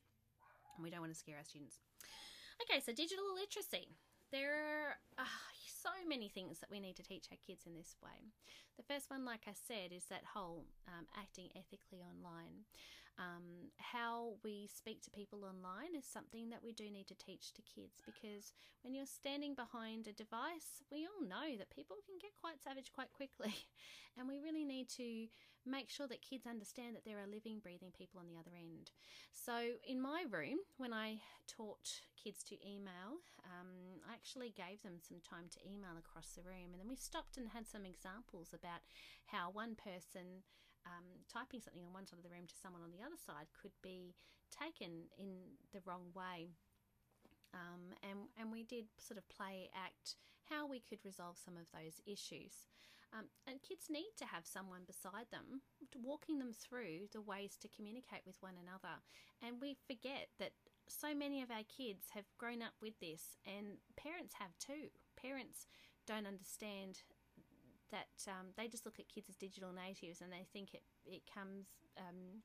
And 0.76 0.83
we 0.83 0.91
don't 0.91 1.00
want 1.00 1.14
to 1.14 1.19
scare 1.19 1.38
our 1.38 1.47
students. 1.47 1.79
Okay, 2.67 2.83
so 2.83 2.91
digital 2.91 3.25
literacy 3.31 3.95
there 4.35 4.99
are 5.17 5.31
so 5.71 5.95
many 6.09 6.26
things 6.26 6.59
that 6.59 6.71
we 6.71 6.81
need 6.81 6.97
to 6.97 7.07
teach 7.07 7.31
our 7.31 7.38
kids 7.47 7.62
in 7.67 7.75
this 7.79 7.95
way. 8.03 8.35
The 8.76 8.83
first 8.83 9.09
one, 9.09 9.25
like 9.25 9.47
I 9.47 9.55
said, 9.55 9.95
is 9.95 10.11
that 10.11 10.26
whole 10.35 10.67
um, 10.88 11.07
acting 11.14 11.55
ethically 11.55 12.03
online. 12.03 12.67
Um, 13.14 13.71
how 13.79 14.35
we 14.43 14.67
speak 14.67 15.03
to 15.03 15.11
people 15.14 15.47
online 15.47 15.95
is 15.95 16.05
something 16.05 16.50
that 16.50 16.64
we 16.64 16.73
do 16.73 16.91
need 16.91 17.07
to 17.07 17.14
teach 17.14 17.55
to 17.55 17.62
kids 17.62 18.03
because 18.03 18.50
when 18.83 18.93
you're 18.93 19.07
standing 19.07 19.55
behind 19.55 20.09
a 20.09 20.12
device, 20.12 20.83
we 20.91 21.07
all 21.07 21.23
know 21.23 21.55
that 21.55 21.71
people 21.71 21.95
can 22.03 22.19
get 22.19 22.35
quite 22.35 22.59
savage 22.59 22.91
quite 22.93 23.12
quickly. 23.14 23.55
And 24.17 24.29
we 24.29 24.38
really 24.38 24.64
need 24.64 24.88
to 24.91 25.26
make 25.66 25.88
sure 25.88 26.06
that 26.09 26.23
kids 26.23 26.47
understand 26.47 26.94
that 26.94 27.04
there 27.04 27.18
are 27.18 27.26
living, 27.26 27.59
breathing 27.59 27.92
people 27.97 28.21
on 28.21 28.28
the 28.28 28.38
other 28.38 28.52
end. 28.56 28.92
So, 29.33 29.80
in 29.87 30.00
my 30.00 30.25
room, 30.30 30.61
when 30.76 30.92
I 30.92 31.21
taught 31.49 32.04
kids 32.16 32.44
to 32.44 32.56
email, 32.61 33.21
um, 33.44 34.00
I 34.09 34.14
actually 34.14 34.52
gave 34.52 34.83
them 34.83 35.00
some 35.00 35.18
time 35.25 35.49
to 35.52 35.64
email 35.64 35.97
across 35.99 36.37
the 36.37 36.44
room. 36.44 36.73
And 36.73 36.80
then 36.80 36.88
we 36.88 36.97
stopped 36.97 37.37
and 37.37 37.49
had 37.49 37.66
some 37.66 37.85
examples 37.85 38.52
about 38.52 38.85
how 39.26 39.50
one 39.50 39.75
person 39.75 40.44
um, 40.85 41.25
typing 41.33 41.61
something 41.61 41.85
on 41.85 41.92
one 41.92 42.06
side 42.06 42.21
of 42.21 42.25
the 42.25 42.33
room 42.33 42.47
to 42.47 42.61
someone 42.61 42.85
on 42.85 42.92
the 42.92 43.04
other 43.04 43.16
side 43.16 43.49
could 43.56 43.73
be 43.83 44.14
taken 44.52 45.09
in 45.16 45.56
the 45.73 45.80
wrong 45.85 46.12
way. 46.14 46.52
Um, 47.54 47.94
and, 48.02 48.28
and 48.38 48.52
we 48.52 48.64
did 48.64 48.87
sort 48.99 49.16
of 49.16 49.28
play 49.28 49.71
act 49.73 50.16
how 50.50 50.66
we 50.66 50.80
could 50.80 50.99
resolve 51.04 51.38
some 51.38 51.56
of 51.56 51.66
those 51.73 52.00
issues. 52.04 52.68
Um, 53.14 53.30
and 53.47 53.62
kids 53.62 53.87
need 53.88 54.11
to 54.18 54.26
have 54.26 54.42
someone 54.44 54.83
beside 54.87 55.30
them, 55.30 55.62
walking 56.02 56.40
them 56.40 56.50
through 56.52 57.06
the 57.12 57.23
ways 57.23 57.56
to 57.62 57.68
communicate 57.71 58.26
with 58.26 58.35
one 58.40 58.59
another. 58.59 58.99
And 59.40 59.62
we 59.62 59.76
forget 59.87 60.35
that 60.40 60.50
so 60.88 61.14
many 61.14 61.40
of 61.40 61.50
our 61.50 61.62
kids 61.71 62.11
have 62.11 62.25
grown 62.38 62.61
up 62.61 62.75
with 62.83 62.99
this, 62.99 63.38
and 63.47 63.78
parents 63.97 64.35
have 64.42 64.59
too. 64.59 64.90
Parents 65.14 65.66
don't 66.06 66.26
understand 66.26 67.06
that 67.92 68.11
um, 68.26 68.50
they 68.56 68.66
just 68.66 68.85
look 68.85 68.99
at 68.99 69.09
kids 69.09 69.30
as 69.30 69.37
digital 69.37 69.71
natives 69.71 70.21
and 70.21 70.33
they 70.33 70.44
think 70.52 70.75
it, 70.75 70.83
it 71.06 71.23
comes 71.33 71.66
um, 71.97 72.42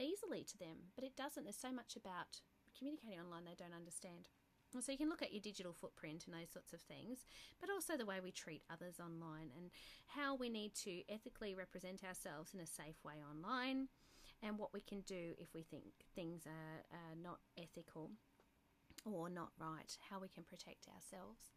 easily 0.00 0.42
to 0.42 0.58
them, 0.58 0.90
but 0.96 1.04
it 1.04 1.14
doesn't. 1.14 1.44
There's 1.44 1.56
so 1.56 1.70
much 1.70 1.94
about 1.94 2.42
communicating 2.76 3.20
online 3.20 3.44
they 3.44 3.54
don't 3.54 3.76
understand. 3.76 4.26
So 4.78 4.92
you 4.92 4.98
can 4.98 5.08
look 5.08 5.22
at 5.22 5.32
your 5.32 5.42
digital 5.42 5.72
footprint 5.72 6.24
and 6.26 6.34
those 6.34 6.50
sorts 6.52 6.72
of 6.72 6.80
things, 6.80 7.26
but 7.60 7.70
also 7.70 7.96
the 7.96 8.06
way 8.06 8.20
we 8.22 8.30
treat 8.30 8.62
others 8.70 9.00
online 9.00 9.50
and 9.56 9.70
how 10.06 10.36
we 10.36 10.48
need 10.48 10.74
to 10.86 11.02
ethically 11.12 11.54
represent 11.54 12.04
ourselves 12.04 12.54
in 12.54 12.60
a 12.60 12.66
safe 12.66 13.02
way 13.04 13.14
online 13.28 13.88
and 14.42 14.58
what 14.58 14.72
we 14.72 14.80
can 14.80 15.00
do 15.02 15.34
if 15.38 15.52
we 15.54 15.62
think 15.62 15.84
things 16.14 16.46
are, 16.46 16.96
are 16.96 17.16
not 17.20 17.40
ethical 17.58 18.10
or 19.04 19.28
not 19.28 19.50
right, 19.58 19.96
how 20.08 20.20
we 20.20 20.28
can 20.28 20.44
protect 20.44 20.88
ourselves. 20.88 21.52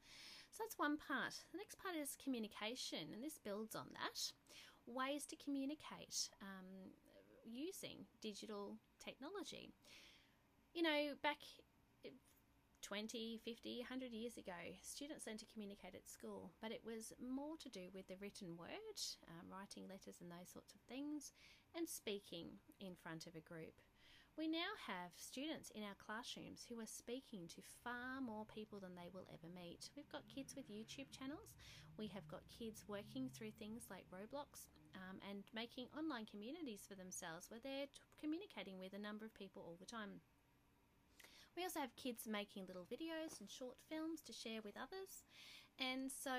So 0.51 0.63
that's 0.63 0.77
one 0.77 0.98
part. 0.98 1.34
The 1.51 1.58
next 1.58 1.77
part 1.82 1.96
is 1.96 2.17
communication, 2.24 3.10
and 3.13 3.24
this 3.24 3.39
builds 3.43 3.75
on 3.75 3.88
that. 3.93 4.20
Ways 4.86 5.25
to 5.27 5.36
communicate 5.36 6.29
um, 6.41 6.91
using 7.46 8.05
digital 8.22 8.77
technology. 9.03 9.72
You 10.74 10.84
know, 10.84 11.13
back 11.22 11.39
20, 12.94 13.42
50, 13.42 13.90
100 13.90 14.14
years 14.14 14.38
ago, 14.38 14.54
students 14.86 15.26
learned 15.26 15.42
to 15.42 15.50
communicate 15.50 15.98
at 15.98 16.06
school, 16.06 16.54
but 16.62 16.70
it 16.70 16.86
was 16.86 17.10
more 17.18 17.58
to 17.58 17.66
do 17.66 17.90
with 17.90 18.06
the 18.06 18.22
written 18.22 18.54
word, 18.54 18.98
um, 19.34 19.50
writing 19.50 19.90
letters 19.90 20.22
and 20.22 20.30
those 20.30 20.54
sorts 20.54 20.78
of 20.78 20.82
things, 20.86 21.34
and 21.74 21.90
speaking 21.90 22.62
in 22.78 22.94
front 22.94 23.26
of 23.26 23.34
a 23.34 23.42
group. 23.42 23.82
We 24.38 24.46
now 24.46 24.78
have 24.86 25.10
students 25.18 25.74
in 25.74 25.82
our 25.82 25.98
classrooms 25.98 26.70
who 26.70 26.78
are 26.86 27.02
speaking 27.02 27.50
to 27.58 27.66
far 27.82 28.22
more 28.22 28.46
people 28.46 28.78
than 28.78 28.94
they 28.94 29.10
will 29.10 29.26
ever 29.34 29.50
meet. 29.50 29.90
We've 29.98 30.14
got 30.14 30.30
kids 30.30 30.54
with 30.54 30.70
YouTube 30.70 31.10
channels, 31.10 31.58
we 31.98 32.14
have 32.14 32.30
got 32.30 32.46
kids 32.46 32.86
working 32.86 33.26
through 33.34 33.58
things 33.58 33.90
like 33.90 34.06
Roblox 34.14 34.70
um, 34.94 35.18
and 35.34 35.42
making 35.50 35.90
online 35.98 36.30
communities 36.30 36.86
for 36.86 36.94
themselves 36.94 37.50
where 37.50 37.62
they're 37.66 37.90
t- 37.90 38.06
communicating 38.22 38.78
with 38.78 38.94
a 38.94 39.02
number 39.02 39.26
of 39.26 39.34
people 39.34 39.66
all 39.66 39.82
the 39.82 39.90
time. 39.90 40.22
We 41.55 41.63
also 41.63 41.79
have 41.79 41.95
kids 41.95 42.27
making 42.27 42.65
little 42.67 42.86
videos 42.86 43.39
and 43.39 43.50
short 43.50 43.75
films 43.89 44.22
to 44.22 44.33
share 44.33 44.62
with 44.63 44.75
others. 44.77 45.24
And 45.79 46.12
so, 46.12 46.31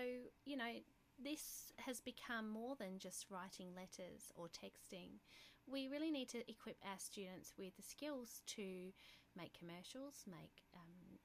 you 0.45 0.57
know, 0.57 0.83
this 1.23 1.73
has 1.79 2.01
become 2.01 2.49
more 2.49 2.75
than 2.77 2.99
just 2.99 3.31
writing 3.31 3.69
letters 3.75 4.33
or 4.35 4.47
texting. 4.47 5.21
We 5.67 5.89
really 5.89 6.11
need 6.11 6.29
to 6.31 6.51
equip 6.51 6.77
our 6.85 6.99
students 6.99 7.55
with 7.57 7.77
the 7.77 7.83
skills 7.83 8.43
to 8.49 8.93
make 9.37 9.59
commercials, 9.59 10.25
make 10.27 10.63
um, 10.75 11.19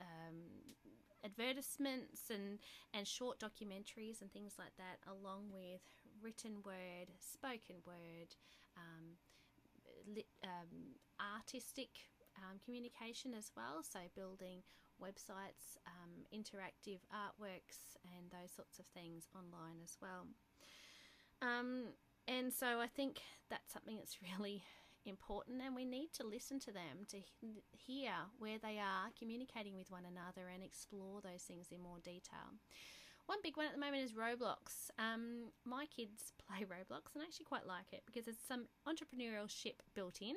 um, 0.00 0.36
advertisements 1.24 2.30
and, 2.30 2.58
and 2.94 3.06
short 3.06 3.38
documentaries 3.38 4.20
and 4.20 4.32
things 4.32 4.54
like 4.58 4.76
that, 4.76 4.98
along 5.10 5.50
with 5.52 5.80
written 6.22 6.62
word, 6.64 7.08
spoken 7.20 7.76
word, 7.86 8.36
um, 8.76 9.16
lit, 10.14 10.26
um, 10.44 10.96
artistic 11.36 11.88
um, 12.42 12.58
communication 12.64 13.34
as 13.34 13.50
well. 13.56 13.82
So, 13.82 14.00
building 14.14 14.62
websites, 15.02 15.78
um, 15.86 16.26
interactive 16.34 17.00
artworks, 17.10 17.96
and 18.04 18.30
those 18.30 18.52
sorts 18.54 18.78
of 18.78 18.86
things 18.94 19.28
online 19.34 19.80
as 19.82 19.96
well. 20.00 20.26
Um, 21.40 21.94
and 22.28 22.52
so, 22.52 22.80
I 22.80 22.86
think 22.86 23.20
that's 23.50 23.72
something 23.72 23.96
that's 23.96 24.18
really 24.22 24.62
important, 25.04 25.62
and 25.62 25.74
we 25.74 25.84
need 25.84 26.12
to 26.14 26.26
listen 26.26 26.60
to 26.60 26.72
them 26.72 27.06
to 27.10 27.18
hear 27.72 28.12
where 28.38 28.58
they 28.62 28.78
are 28.78 29.10
communicating 29.18 29.74
with 29.74 29.90
one 29.90 30.04
another 30.04 30.48
and 30.52 30.62
explore 30.62 31.20
those 31.20 31.42
things 31.42 31.68
in 31.72 31.80
more 31.80 31.98
detail. 31.98 32.58
One 33.26 33.38
big 33.42 33.56
one 33.56 33.66
at 33.66 33.72
the 33.72 33.80
moment 33.80 34.02
is 34.02 34.12
Roblox. 34.12 34.90
Um, 34.98 35.52
my 35.64 35.86
kids 35.86 36.32
play 36.46 36.64
Roblox 36.64 37.14
and 37.14 37.22
I 37.22 37.26
actually 37.26 37.46
quite 37.46 37.66
like 37.66 37.92
it 37.92 38.02
because 38.06 38.24
there's 38.24 38.42
some 38.46 38.66
entrepreneurship 38.86 39.78
built 39.94 40.20
in. 40.20 40.34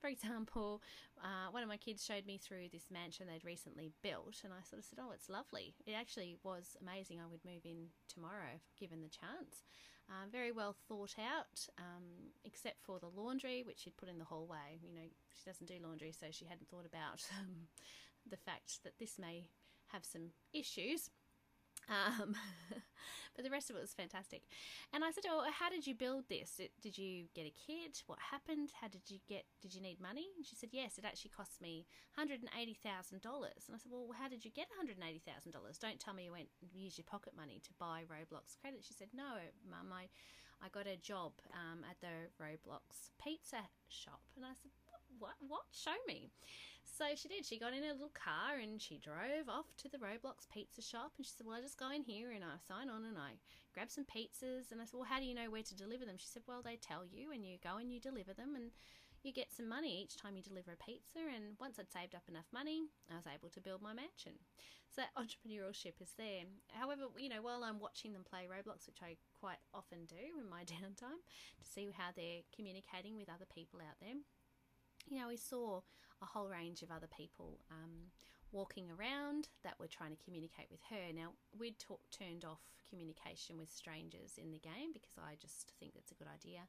For 0.00 0.08
example, 0.08 0.82
uh, 1.22 1.50
one 1.50 1.62
of 1.62 1.68
my 1.68 1.76
kids 1.76 2.04
showed 2.04 2.26
me 2.26 2.38
through 2.38 2.68
this 2.72 2.90
mansion 2.90 3.26
they'd 3.26 3.44
recently 3.44 3.90
built, 4.02 4.42
and 4.44 4.52
I 4.52 4.62
sort 4.62 4.78
of 4.78 4.84
said, 4.84 4.98
Oh, 5.02 5.10
it's 5.12 5.28
lovely. 5.28 5.74
It 5.86 5.92
actually 5.92 6.36
was 6.44 6.76
amazing. 6.80 7.18
I 7.20 7.26
would 7.26 7.44
move 7.44 7.64
in 7.64 7.88
tomorrow 8.08 8.60
given 8.78 9.02
the 9.02 9.08
chance. 9.08 9.64
Uh, 10.08 10.24
very 10.32 10.52
well 10.52 10.74
thought 10.88 11.16
out, 11.18 11.66
um, 11.76 12.32
except 12.44 12.80
for 12.82 12.98
the 12.98 13.08
laundry, 13.08 13.62
which 13.62 13.80
she'd 13.80 13.96
put 13.98 14.08
in 14.08 14.18
the 14.18 14.24
hallway. 14.24 14.80
You 14.82 14.94
know, 14.94 15.08
she 15.34 15.44
doesn't 15.44 15.66
do 15.66 15.74
laundry, 15.82 16.12
so 16.12 16.26
she 16.30 16.46
hadn't 16.46 16.68
thought 16.68 16.86
about 16.86 17.26
um, 17.38 17.68
the 18.28 18.38
fact 18.38 18.82
that 18.84 18.98
this 18.98 19.18
may 19.18 19.48
have 19.92 20.04
some 20.04 20.30
issues. 20.54 21.10
Um, 21.88 22.34
but 23.34 23.44
the 23.44 23.50
rest 23.50 23.70
of 23.70 23.76
it 23.76 23.80
was 23.80 23.94
fantastic. 23.94 24.42
And 24.92 25.04
I 25.04 25.10
said, 25.10 25.24
"Oh, 25.28 25.44
how 25.50 25.70
did 25.70 25.86
you 25.86 25.94
build 25.94 26.24
this? 26.28 26.60
Did 26.82 26.98
you 26.98 27.26
get 27.34 27.46
a 27.46 27.54
kit? 27.54 28.02
What 28.06 28.18
happened? 28.30 28.70
How 28.80 28.88
did 28.88 29.08
you 29.08 29.18
get? 29.28 29.44
Did 29.62 29.74
you 29.74 29.80
need 29.80 30.00
money?" 30.00 30.28
And 30.36 30.44
she 30.44 30.56
said, 30.56 30.70
"Yes, 30.72 30.98
it 30.98 31.04
actually 31.04 31.32
cost 31.36 31.60
me 31.60 31.86
hundred 32.16 32.40
and 32.40 32.50
eighty 32.60 32.74
thousand 32.74 33.22
dollars." 33.22 33.66
And 33.66 33.74
I 33.74 33.78
said, 33.78 33.90
"Well, 33.92 34.08
how 34.18 34.28
did 34.28 34.44
you 34.44 34.50
get 34.50 34.68
hundred 34.76 34.96
and 34.96 35.08
eighty 35.08 35.22
thousand 35.24 35.52
dollars? 35.52 35.78
Don't 35.78 36.00
tell 36.00 36.14
me 36.14 36.24
you 36.24 36.32
went 36.32 36.50
and 36.60 36.70
used 36.72 36.98
your 36.98 37.08
pocket 37.08 37.32
money 37.36 37.60
to 37.64 37.70
buy 37.78 38.04
Roblox 38.04 38.58
credit." 38.60 38.84
She 38.84 38.94
said, 38.94 39.08
"No, 39.14 39.40
Mum, 39.64 39.92
I, 39.92 40.08
I 40.60 40.68
got 40.68 40.86
a 40.86 40.96
job 40.96 41.32
um, 41.54 41.84
at 41.88 42.00
the 42.00 42.28
Roblox 42.42 43.14
pizza 43.22 43.64
shop." 43.88 44.20
And 44.36 44.44
I 44.44 44.52
said, 44.60 44.72
"What? 45.18 45.34
What? 45.46 45.64
Show 45.72 45.96
me." 46.06 46.30
So 46.98 47.04
she 47.14 47.28
did. 47.28 47.46
She 47.46 47.58
got 47.60 47.74
in 47.74 47.84
a 47.84 47.92
little 47.92 48.10
car 48.10 48.58
and 48.60 48.80
she 48.80 48.98
drove 48.98 49.48
off 49.48 49.70
to 49.78 49.88
the 49.88 49.98
Roblox 49.98 50.50
pizza 50.52 50.82
shop. 50.82 51.12
And 51.16 51.24
she 51.24 51.30
said, 51.30 51.46
Well, 51.46 51.56
I 51.56 51.60
just 51.60 51.78
go 51.78 51.92
in 51.92 52.02
here 52.02 52.32
and 52.32 52.42
I 52.42 52.58
sign 52.66 52.90
on 52.90 53.04
and 53.04 53.16
I 53.16 53.38
grab 53.72 53.90
some 53.90 54.04
pizzas. 54.04 54.72
And 54.72 54.80
I 54.80 54.84
said, 54.84 54.98
Well, 54.98 55.06
how 55.08 55.20
do 55.20 55.26
you 55.26 55.34
know 55.34 55.50
where 55.50 55.62
to 55.62 55.76
deliver 55.76 56.04
them? 56.04 56.18
She 56.18 56.26
said, 56.26 56.42
Well, 56.48 56.62
they 56.62 56.74
tell 56.74 57.06
you 57.06 57.30
and 57.30 57.46
you 57.46 57.58
go 57.62 57.76
and 57.76 57.92
you 57.92 58.00
deliver 58.00 58.34
them 58.34 58.56
and 58.56 58.72
you 59.22 59.32
get 59.32 59.52
some 59.52 59.68
money 59.68 60.02
each 60.02 60.16
time 60.16 60.34
you 60.34 60.42
deliver 60.42 60.72
a 60.72 60.84
pizza. 60.84 61.22
And 61.22 61.54
once 61.60 61.78
I'd 61.78 61.92
saved 61.92 62.14
up 62.14 62.26
enough 62.28 62.50
money, 62.52 62.90
I 63.10 63.14
was 63.14 63.30
able 63.30 63.50
to 63.50 63.60
build 63.60 63.82
my 63.82 63.92
mansion. 63.92 64.34
So 64.90 65.02
that 65.02 65.14
entrepreneurship 65.22 66.02
is 66.02 66.18
there. 66.18 66.50
However, 66.74 67.06
you 67.18 67.28
know, 67.28 67.42
while 67.42 67.62
I'm 67.62 67.78
watching 67.78 68.12
them 68.12 68.26
play 68.26 68.50
Roblox, 68.50 68.90
which 68.90 69.06
I 69.06 69.14
quite 69.38 69.62
often 69.74 70.06
do 70.10 70.18
in 70.18 70.50
my 70.50 70.64
downtime 70.74 71.22
to 71.22 71.64
see 71.66 71.86
how 71.94 72.10
they're 72.16 72.42
communicating 72.50 73.14
with 73.14 73.30
other 73.30 73.46
people 73.46 73.78
out 73.78 74.02
there, 74.02 74.18
you 75.10 75.20
know, 75.20 75.28
we 75.28 75.36
saw 75.36 75.80
a 76.22 76.26
whole 76.26 76.48
range 76.48 76.82
of 76.82 76.90
other 76.90 77.08
people 77.08 77.60
um, 77.70 78.10
walking 78.52 78.88
around 78.90 79.48
that 79.62 79.78
were 79.78 79.86
trying 79.86 80.10
to 80.10 80.24
communicate 80.24 80.66
with 80.70 80.80
her. 80.90 81.12
Now, 81.14 81.32
we'd 81.58 81.76
turned 81.78 82.44
off 82.44 82.60
communication 82.88 83.58
with 83.58 83.70
strangers 83.70 84.38
in 84.38 84.50
the 84.50 84.58
game 84.58 84.92
because 84.92 85.20
I 85.20 85.36
just 85.40 85.72
think 85.78 85.94
that's 85.94 86.12
a 86.12 86.18
good 86.18 86.28
idea. 86.32 86.64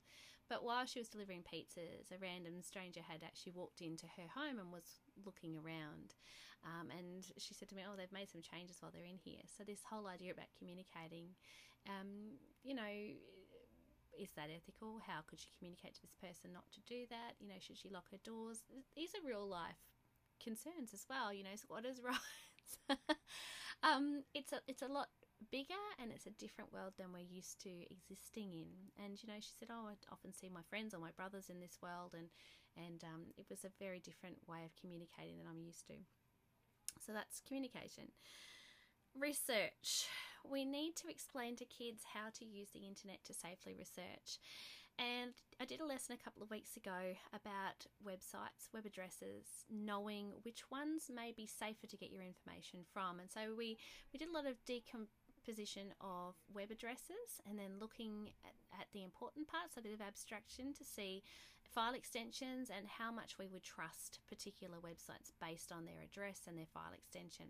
But 0.50 0.66
while 0.66 0.86
she 0.86 1.00
was 1.00 1.10
delivering 1.10 1.46
pizzas, 1.46 2.12
a 2.12 2.18
random 2.20 2.62
stranger 2.62 3.02
had 3.06 3.24
actually 3.24 3.54
walked 3.54 3.82
into 3.82 4.08
her 4.18 4.28
home 4.34 4.60
and 4.60 4.74
was 4.74 5.00
looking 5.24 5.56
around. 5.56 6.18
Um, 6.66 6.90
and 6.92 7.24
she 7.38 7.54
said 7.54 7.70
to 7.70 7.76
me, 7.76 7.84
Oh, 7.88 7.96
they've 7.96 8.12
made 8.12 8.30
some 8.30 8.42
changes 8.42 8.82
while 8.82 8.92
they're 8.92 9.08
in 9.08 9.22
here. 9.22 9.46
So, 9.48 9.64
this 9.64 9.86
whole 9.88 10.08
idea 10.08 10.34
about 10.34 10.52
communicating, 10.58 11.38
um, 11.88 12.36
you 12.64 12.74
know, 12.76 12.92
is 14.20 14.30
that 14.36 14.52
ethical? 14.54 15.02
How 15.08 15.22
could 15.28 15.40
she 15.40 15.50
communicate 15.58 15.96
to 15.96 16.02
this 16.04 16.16
person 16.20 16.52
not 16.54 16.68
to 16.74 16.82
do 16.86 17.08
that? 17.10 17.40
You 17.40 17.48
know, 17.48 17.60
should 17.60 17.78
she 17.78 17.90
lock 17.90 18.12
her 18.12 18.20
doors? 18.24 18.62
These 18.96 19.16
are 19.16 19.26
real 19.28 19.48
life 19.48 19.80
concerns 20.44 20.94
as 20.94 21.06
well. 21.10 21.34
You 21.34 21.44
know, 21.44 21.56
so 21.56 21.66
what 21.68 21.86
is 21.86 22.02
right? 22.06 22.98
um, 23.84 24.24
it's 24.34 24.52
a 24.54 24.60
it's 24.68 24.82
a 24.84 24.92
lot 24.92 25.08
bigger 25.52 25.80
and 26.02 26.12
it's 26.12 26.26
a 26.28 26.36
different 26.36 26.74
world 26.74 26.94
than 26.98 27.14
we're 27.14 27.24
used 27.24 27.62
to 27.64 27.72
existing 27.90 28.52
in. 28.54 28.72
And 29.04 29.22
you 29.22 29.28
know, 29.28 29.40
she 29.40 29.56
said, 29.58 29.70
"Oh, 29.72 29.88
I 29.88 29.96
often 30.12 30.34
see 30.34 30.50
my 30.50 30.64
friends 30.70 30.94
or 30.94 31.00
my 31.00 31.12
brothers 31.16 31.50
in 31.50 31.60
this 31.60 31.80
world," 31.82 32.14
and 32.18 32.30
and 32.78 33.04
um, 33.04 33.32
it 33.38 33.46
was 33.50 33.64
a 33.64 33.74
very 33.80 34.00
different 34.00 34.38
way 34.48 34.64
of 34.66 34.76
communicating 34.80 35.38
than 35.38 35.48
I'm 35.48 35.62
used 35.64 35.88
to. 35.88 35.96
So 37.06 37.14
that's 37.14 37.42
communication. 37.48 38.12
Research 39.20 40.08
we 40.48 40.66
need 40.66 40.96
to 40.98 41.10
explain 41.10 41.56
to 41.58 41.66
kids 41.66 42.04
how 42.14 42.30
to 42.38 42.46
use 42.46 42.70
the 42.74 42.88
internet 42.88 43.24
to 43.26 43.34
safely 43.34 43.76
research. 43.78 44.40
And 44.98 45.32
I 45.62 45.66
did 45.66 45.80
a 45.80 45.86
lesson 45.86 46.18
a 46.20 46.24
couple 46.24 46.44
of 46.44 46.50
weeks 46.50 46.76
ago 46.76 47.16
about 47.34 47.88
websites, 48.06 48.68
web 48.74 48.86
addresses, 48.86 49.64
knowing 49.72 50.34
which 50.44 50.70
ones 50.70 51.10
may 51.14 51.32
be 51.32 51.48
safer 51.48 51.88
to 51.88 51.98
get 51.98 52.12
your 52.12 52.24
information 52.24 52.82
from. 52.92 53.20
And 53.20 53.32
so 53.32 53.56
we, 53.58 53.78
we 54.12 54.20
did 54.20 54.28
a 54.28 54.34
lot 54.34 54.46
of 54.46 54.64
decomposition 55.40 55.94
of 56.02 56.36
web 56.54 56.72
addresses 56.72 57.42
and 57.48 57.58
then 57.58 57.80
looking 57.80 58.30
at, 58.46 58.54
at 58.80 58.88
the 58.94 59.04
important 59.04 59.48
parts, 59.48 59.78
a 59.78 59.82
bit 59.82 59.94
of 59.94 60.02
abstraction 60.02 60.74
to 60.74 60.84
see 60.84 61.24
file 61.64 61.94
extensions 61.94 62.72
and 62.76 62.88
how 62.88 63.12
much 63.12 63.38
we 63.38 63.48
would 63.48 63.64
trust 63.64 64.20
particular 64.28 64.78
websites 64.78 65.32
based 65.40 65.72
on 65.72 65.86
their 65.86 66.02
address 66.04 66.42
and 66.48 66.58
their 66.58 66.66
file 66.74 66.94
extension. 66.98 67.46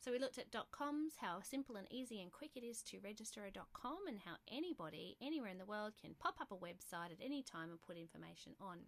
So 0.00 0.12
we 0.12 0.18
looked 0.18 0.38
at 0.38 0.54
.coms, 0.70 1.14
how 1.20 1.40
simple 1.42 1.76
and 1.76 1.86
easy 1.90 2.22
and 2.22 2.30
quick 2.30 2.52
it 2.54 2.62
is 2.62 2.82
to 2.82 3.00
register 3.02 3.42
a 3.44 3.58
.com 3.72 4.06
and 4.06 4.18
how 4.24 4.34
anybody 4.50 5.16
anywhere 5.20 5.50
in 5.50 5.58
the 5.58 5.64
world 5.64 5.94
can 6.00 6.14
pop 6.20 6.36
up 6.40 6.52
a 6.52 6.64
website 6.64 7.10
at 7.10 7.24
any 7.24 7.42
time 7.42 7.70
and 7.70 7.82
put 7.82 7.96
information 7.96 8.52
on. 8.60 8.78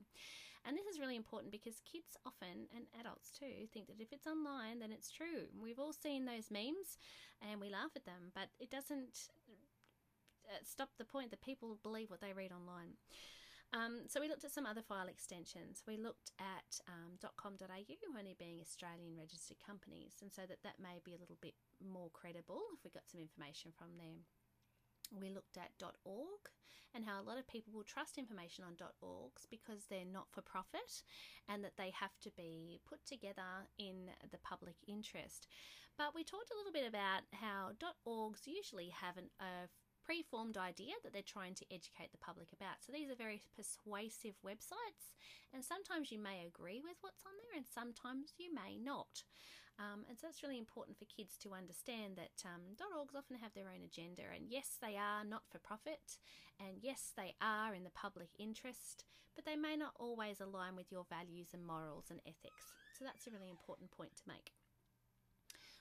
And 0.66 0.76
this 0.76 0.86
is 0.86 0.98
really 0.98 1.14
important 1.14 1.52
because 1.52 1.80
kids 1.86 2.18
often, 2.26 2.66
and 2.74 2.86
adults 2.98 3.30
too, 3.30 3.70
think 3.72 3.86
that 3.86 4.00
if 4.00 4.12
it's 4.12 4.26
online, 4.26 4.80
then 4.80 4.90
it's 4.90 5.12
true. 5.12 5.46
We've 5.54 5.78
all 5.78 5.92
seen 5.92 6.24
those 6.24 6.50
memes 6.50 6.98
and 7.40 7.60
we 7.60 7.70
laugh 7.70 7.94
at 7.94 8.04
them, 8.04 8.34
but 8.34 8.50
it 8.58 8.68
doesn't 8.70 9.30
uh, 10.50 10.62
stop 10.64 10.90
the 10.98 11.04
point 11.04 11.30
that 11.30 11.40
people 11.40 11.78
believe 11.82 12.10
what 12.10 12.20
they 12.20 12.32
read 12.32 12.50
online. 12.50 12.98
Um, 13.72 14.06
so 14.06 14.20
we 14.20 14.28
looked 14.28 14.44
at 14.44 14.52
some 14.52 14.66
other 14.66 14.82
file 14.82 15.08
extensions. 15.08 15.82
We 15.86 15.96
looked 15.96 16.30
at 16.38 16.80
um, 16.86 17.18
.com.au 17.36 17.66
only 18.18 18.36
being 18.38 18.60
Australian 18.60 19.16
registered 19.18 19.58
companies, 19.64 20.14
and 20.22 20.32
so 20.32 20.42
that 20.48 20.62
that 20.62 20.78
may 20.80 21.00
be 21.04 21.14
a 21.14 21.18
little 21.18 21.38
bit 21.42 21.54
more 21.82 22.10
credible 22.10 22.62
if 22.74 22.84
we 22.84 22.90
got 22.90 23.10
some 23.10 23.20
information 23.20 23.72
from 23.76 23.98
there. 23.98 24.22
We 25.12 25.30
looked 25.30 25.56
at 25.56 25.70
.org 26.04 26.50
and 26.94 27.04
how 27.04 27.20
a 27.20 27.26
lot 27.28 27.38
of 27.38 27.46
people 27.46 27.72
will 27.74 27.84
trust 27.84 28.16
information 28.18 28.64
on 28.64 28.76
.orgs 29.02 29.46
because 29.50 29.84
they're 29.88 30.04
not 30.10 30.28
for 30.30 30.40
profit 30.40 31.02
and 31.48 31.62
that 31.62 31.76
they 31.76 31.92
have 32.00 32.18
to 32.22 32.30
be 32.36 32.80
put 32.88 33.04
together 33.04 33.68
in 33.78 34.10
the 34.30 34.38
public 34.38 34.76
interest. 34.86 35.46
But 35.98 36.14
we 36.14 36.24
talked 36.24 36.50
a 36.50 36.56
little 36.56 36.72
bit 36.72 36.88
about 36.88 37.22
how 37.32 37.72
.orgs 38.06 38.46
usually 38.46 38.90
have 38.90 39.16
an, 39.16 39.30
a 39.40 39.68
pre-formed 40.06 40.56
idea 40.56 40.94
that 41.02 41.12
they're 41.12 41.26
trying 41.26 41.58
to 41.58 41.66
educate 41.74 42.14
the 42.14 42.22
public 42.22 42.54
about. 42.54 42.78
So 42.86 42.94
these 42.94 43.10
are 43.10 43.18
very 43.18 43.42
persuasive 43.58 44.38
websites, 44.46 45.10
and 45.50 45.66
sometimes 45.66 46.14
you 46.14 46.22
may 46.22 46.46
agree 46.46 46.78
with 46.78 46.94
what's 47.02 47.26
on 47.26 47.34
there, 47.34 47.58
and 47.58 47.66
sometimes 47.66 48.38
you 48.38 48.54
may 48.54 48.78
not. 48.78 49.26
Um, 49.82 50.06
and 50.08 50.16
so 50.16 50.30
it's 50.30 50.46
really 50.46 50.62
important 50.62 50.96
for 50.96 51.10
kids 51.10 51.36
to 51.42 51.52
understand 51.52 52.16
that 52.16 52.46
um, 52.46 52.78
.orgs 52.78 53.18
often 53.18 53.36
have 53.42 53.52
their 53.52 53.68
own 53.68 53.82
agenda, 53.82 54.22
and 54.30 54.46
yes, 54.46 54.78
they 54.78 54.94
are 54.94 55.26
not 55.26 55.42
for 55.50 55.58
profit, 55.58 56.22
and 56.62 56.78
yes, 56.80 57.10
they 57.18 57.34
are 57.42 57.74
in 57.74 57.82
the 57.82 57.90
public 57.98 58.30
interest, 58.38 59.04
but 59.34 59.44
they 59.44 59.58
may 59.58 59.76
not 59.76 59.92
always 59.98 60.40
align 60.40 60.78
with 60.78 60.88
your 60.94 61.04
values 61.10 61.50
and 61.52 61.66
morals 61.66 62.06
and 62.08 62.22
ethics. 62.24 62.72
So 62.96 63.04
that's 63.04 63.26
a 63.26 63.34
really 63.34 63.50
important 63.50 63.90
point 63.90 64.16
to 64.16 64.30
make. 64.30 64.54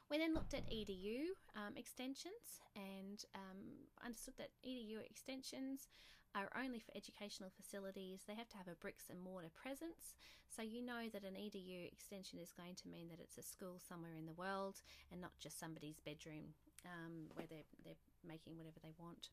We 0.09 0.17
then 0.17 0.33
looked 0.35 0.53
at 0.53 0.69
EDU 0.69 1.33
um, 1.55 1.73
extensions 1.75 2.61
and 2.75 3.23
um, 3.33 3.89
understood 4.05 4.35
that 4.37 4.53
EDU 4.63 5.01
extensions 5.03 5.87
are 6.35 6.51
only 6.53 6.79
for 6.79 6.91
educational 6.95 7.49
facilities. 7.49 8.21
They 8.27 8.35
have 8.35 8.49
to 8.49 8.57
have 8.57 8.67
a 8.67 8.75
bricks 8.75 9.09
and 9.09 9.19
mortar 9.19 9.49
presence. 9.55 10.13
So 10.53 10.61
you 10.61 10.85
know 10.85 11.09
that 11.11 11.23
an 11.23 11.33
EDU 11.33 11.87
extension 11.91 12.37
is 12.39 12.53
going 12.53 12.75
to 12.75 12.87
mean 12.87 13.07
that 13.09 13.19
it's 13.19 13.37
a 13.37 13.41
school 13.41 13.79
somewhere 13.79 14.13
in 14.13 14.25
the 14.27 14.37
world 14.37 14.83
and 15.11 15.19
not 15.19 15.31
just 15.39 15.59
somebody's 15.59 15.99
bedroom 16.05 16.53
um, 16.85 17.31
where 17.33 17.47
they're, 17.49 17.67
they're 17.83 17.99
making 18.27 18.57
whatever 18.57 18.77
they 18.83 18.93
want. 18.99 19.29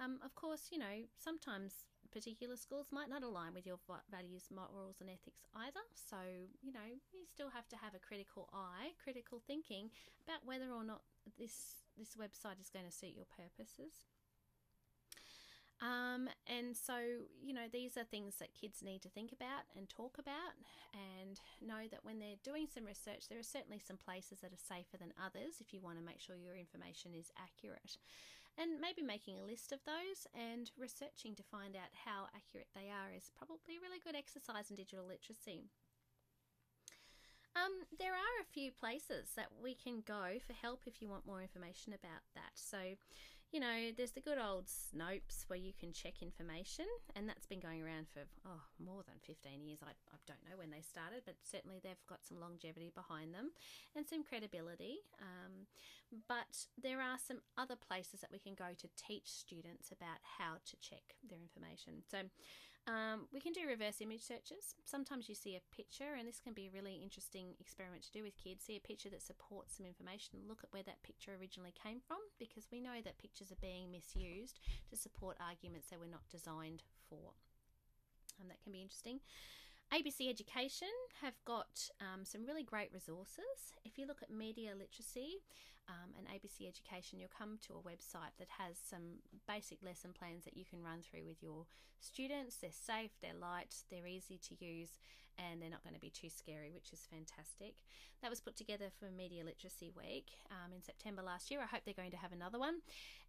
Um, 0.00 0.20
of 0.24 0.34
course, 0.34 0.70
you 0.70 0.78
know, 0.78 1.04
sometimes 1.18 1.84
particular 2.12 2.56
schools 2.56 2.88
might 2.90 3.08
not 3.08 3.22
align 3.22 3.54
with 3.54 3.66
your 3.66 3.78
values, 4.10 4.48
morals, 4.54 4.96
and 5.00 5.10
ethics 5.10 5.44
either. 5.54 5.84
So, 5.94 6.16
you 6.62 6.72
know, 6.72 6.88
you 7.12 7.26
still 7.26 7.50
have 7.50 7.68
to 7.68 7.76
have 7.76 7.94
a 7.94 7.98
critical 7.98 8.48
eye, 8.52 8.92
critical 9.02 9.40
thinking 9.46 9.90
about 10.24 10.44
whether 10.44 10.70
or 10.70 10.84
not 10.84 11.02
this 11.38 11.84
this 11.98 12.14
website 12.14 12.60
is 12.60 12.70
going 12.70 12.86
to 12.86 12.92
suit 12.92 13.14
your 13.16 13.26
purposes. 13.26 14.06
Um, 15.80 16.26
and 16.46 16.76
so, 16.76 16.98
you 17.40 17.54
know, 17.54 17.70
these 17.70 17.96
are 17.96 18.02
things 18.02 18.36
that 18.42 18.54
kids 18.54 18.82
need 18.82 19.02
to 19.02 19.08
think 19.08 19.30
about 19.30 19.62
and 19.76 19.88
talk 19.88 20.18
about, 20.18 20.58
and 20.90 21.38
know 21.62 21.86
that 21.90 22.02
when 22.02 22.18
they're 22.18 22.42
doing 22.42 22.66
some 22.66 22.84
research, 22.84 23.28
there 23.28 23.38
are 23.38 23.46
certainly 23.46 23.78
some 23.78 23.96
places 23.96 24.40
that 24.42 24.52
are 24.52 24.58
safer 24.58 24.98
than 24.98 25.14
others 25.14 25.60
if 25.60 25.72
you 25.72 25.80
want 25.80 25.98
to 25.98 26.04
make 26.04 26.20
sure 26.20 26.34
your 26.34 26.56
information 26.56 27.14
is 27.14 27.30
accurate 27.38 27.98
and 28.58 28.82
maybe 28.82 29.06
making 29.06 29.38
a 29.38 29.46
list 29.46 29.70
of 29.70 29.78
those 29.86 30.26
and 30.34 30.70
researching 30.76 31.38
to 31.38 31.46
find 31.46 31.78
out 31.78 31.94
how 31.94 32.26
accurate 32.34 32.66
they 32.74 32.90
are 32.90 33.14
is 33.14 33.30
probably 33.38 33.78
a 33.78 33.82
really 33.82 34.02
good 34.02 34.18
exercise 34.18 34.68
in 34.68 34.76
digital 34.76 35.06
literacy. 35.06 35.70
Um, 37.54 37.86
there 37.98 38.12
are 38.12 38.36
a 38.42 38.52
few 38.52 38.70
places 38.70 39.30
that 39.36 39.54
we 39.62 39.74
can 39.74 40.02
go 40.06 40.38
for 40.44 40.52
help 40.52 40.82
if 40.86 41.00
you 41.00 41.08
want 41.08 41.26
more 41.26 41.42
information 41.42 41.94
about 41.94 42.26
that. 42.34 42.54
So, 42.54 42.98
you 43.52 43.60
know, 43.60 43.90
there's 43.96 44.12
the 44.12 44.20
good 44.20 44.36
old 44.36 44.66
Snopes 44.66 45.48
where 45.48 45.58
you 45.58 45.72
can 45.72 45.92
check 45.92 46.20
information, 46.20 46.84
and 47.16 47.26
that's 47.28 47.46
been 47.46 47.60
going 47.60 47.82
around 47.82 48.06
for 48.12 48.20
oh 48.44 48.60
more 48.78 49.02
than 49.08 49.16
15 49.24 49.64
years. 49.64 49.80
I, 49.82 49.96
I 50.12 50.18
don't 50.26 50.44
know 50.44 50.58
when 50.58 50.70
they 50.70 50.84
started, 50.84 51.22
but 51.24 51.36
certainly 51.42 51.80
they've 51.82 52.06
got 52.08 52.20
some 52.28 52.40
longevity 52.40 52.92
behind 52.94 53.32
them 53.32 53.56
and 53.96 54.06
some 54.06 54.22
credibility. 54.22 55.00
Um, 55.20 55.64
but 56.28 56.68
there 56.76 57.00
are 57.00 57.16
some 57.16 57.40
other 57.56 57.76
places 57.76 58.20
that 58.20 58.32
we 58.32 58.38
can 58.38 58.54
go 58.54 58.76
to 58.76 58.88
teach 59.00 59.28
students 59.32 59.88
about 59.92 60.20
how 60.36 60.60
to 60.68 60.76
check 60.84 61.16
their 61.24 61.40
information. 61.40 62.04
So 62.04 62.28
um, 62.88 63.28
we 63.32 63.40
can 63.40 63.52
do 63.52 63.68
reverse 63.68 64.00
image 64.00 64.24
searches. 64.24 64.74
Sometimes 64.84 65.28
you 65.28 65.34
see 65.34 65.54
a 65.56 65.76
picture, 65.76 66.16
and 66.18 66.26
this 66.26 66.40
can 66.40 66.54
be 66.54 66.66
a 66.66 66.74
really 66.74 66.96
interesting 66.96 67.52
experiment 67.60 68.02
to 68.04 68.12
do 68.12 68.22
with 68.22 68.36
kids. 68.36 68.64
See 68.64 68.76
a 68.76 68.80
picture 68.80 69.10
that 69.10 69.22
supports 69.22 69.76
some 69.76 69.86
information, 69.86 70.48
look 70.48 70.64
at 70.64 70.72
where 70.72 70.82
that 70.84 71.02
picture 71.02 71.36
originally 71.38 71.74
came 71.76 72.00
from, 72.00 72.18
because 72.38 72.66
we 72.72 72.80
know 72.80 73.04
that 73.04 73.20
pictures 73.20 73.52
are 73.52 73.60
being 73.60 73.92
misused 73.92 74.58
to 74.88 74.96
support 74.96 75.36
arguments 75.36 75.88
that 75.90 76.00
were 76.00 76.10
not 76.10 76.24
designed 76.32 76.82
for. 77.08 77.36
Um, 78.40 78.48
that 78.48 78.62
can 78.62 78.72
be 78.72 78.80
interesting. 78.80 79.20
ABC 79.92 80.28
Education 80.28 80.92
have 81.22 81.34
got 81.46 81.88
um, 82.00 82.24
some 82.24 82.44
really 82.44 82.62
great 82.62 82.92
resources. 82.92 83.72
If 83.84 83.98
you 83.98 84.06
look 84.06 84.22
at 84.22 84.30
media 84.30 84.72
literacy, 84.76 85.40
um, 85.88 86.12
and 86.18 86.26
ABC 86.28 86.68
Education, 86.68 87.18
you'll 87.18 87.32
come 87.36 87.58
to 87.66 87.72
a 87.72 87.80
website 87.80 88.36
that 88.38 88.48
has 88.58 88.76
some 88.76 89.24
basic 89.48 89.82
lesson 89.82 90.12
plans 90.12 90.44
that 90.44 90.56
you 90.56 90.64
can 90.64 90.82
run 90.82 91.00
through 91.00 91.24
with 91.26 91.42
your 91.42 91.64
students. 92.00 92.56
They're 92.56 92.70
safe, 92.70 93.12
they're 93.22 93.32
light, 93.32 93.74
they're 93.90 94.06
easy 94.06 94.38
to 94.48 94.64
use, 94.64 94.98
and 95.38 95.62
they're 95.62 95.70
not 95.70 95.82
going 95.84 95.94
to 95.94 96.00
be 96.00 96.10
too 96.10 96.28
scary, 96.28 96.70
which 96.74 96.92
is 96.92 97.06
fantastic. 97.10 97.74
That 98.22 98.30
was 98.30 98.40
put 98.40 98.56
together 98.56 98.90
for 98.98 99.10
Media 99.10 99.44
Literacy 99.44 99.90
Week 99.96 100.32
um, 100.50 100.72
in 100.74 100.82
September 100.82 101.22
last 101.22 101.50
year. 101.50 101.60
I 101.62 101.66
hope 101.66 101.82
they're 101.84 101.94
going 101.94 102.10
to 102.10 102.16
have 102.16 102.32
another 102.32 102.58
one. 102.58 102.82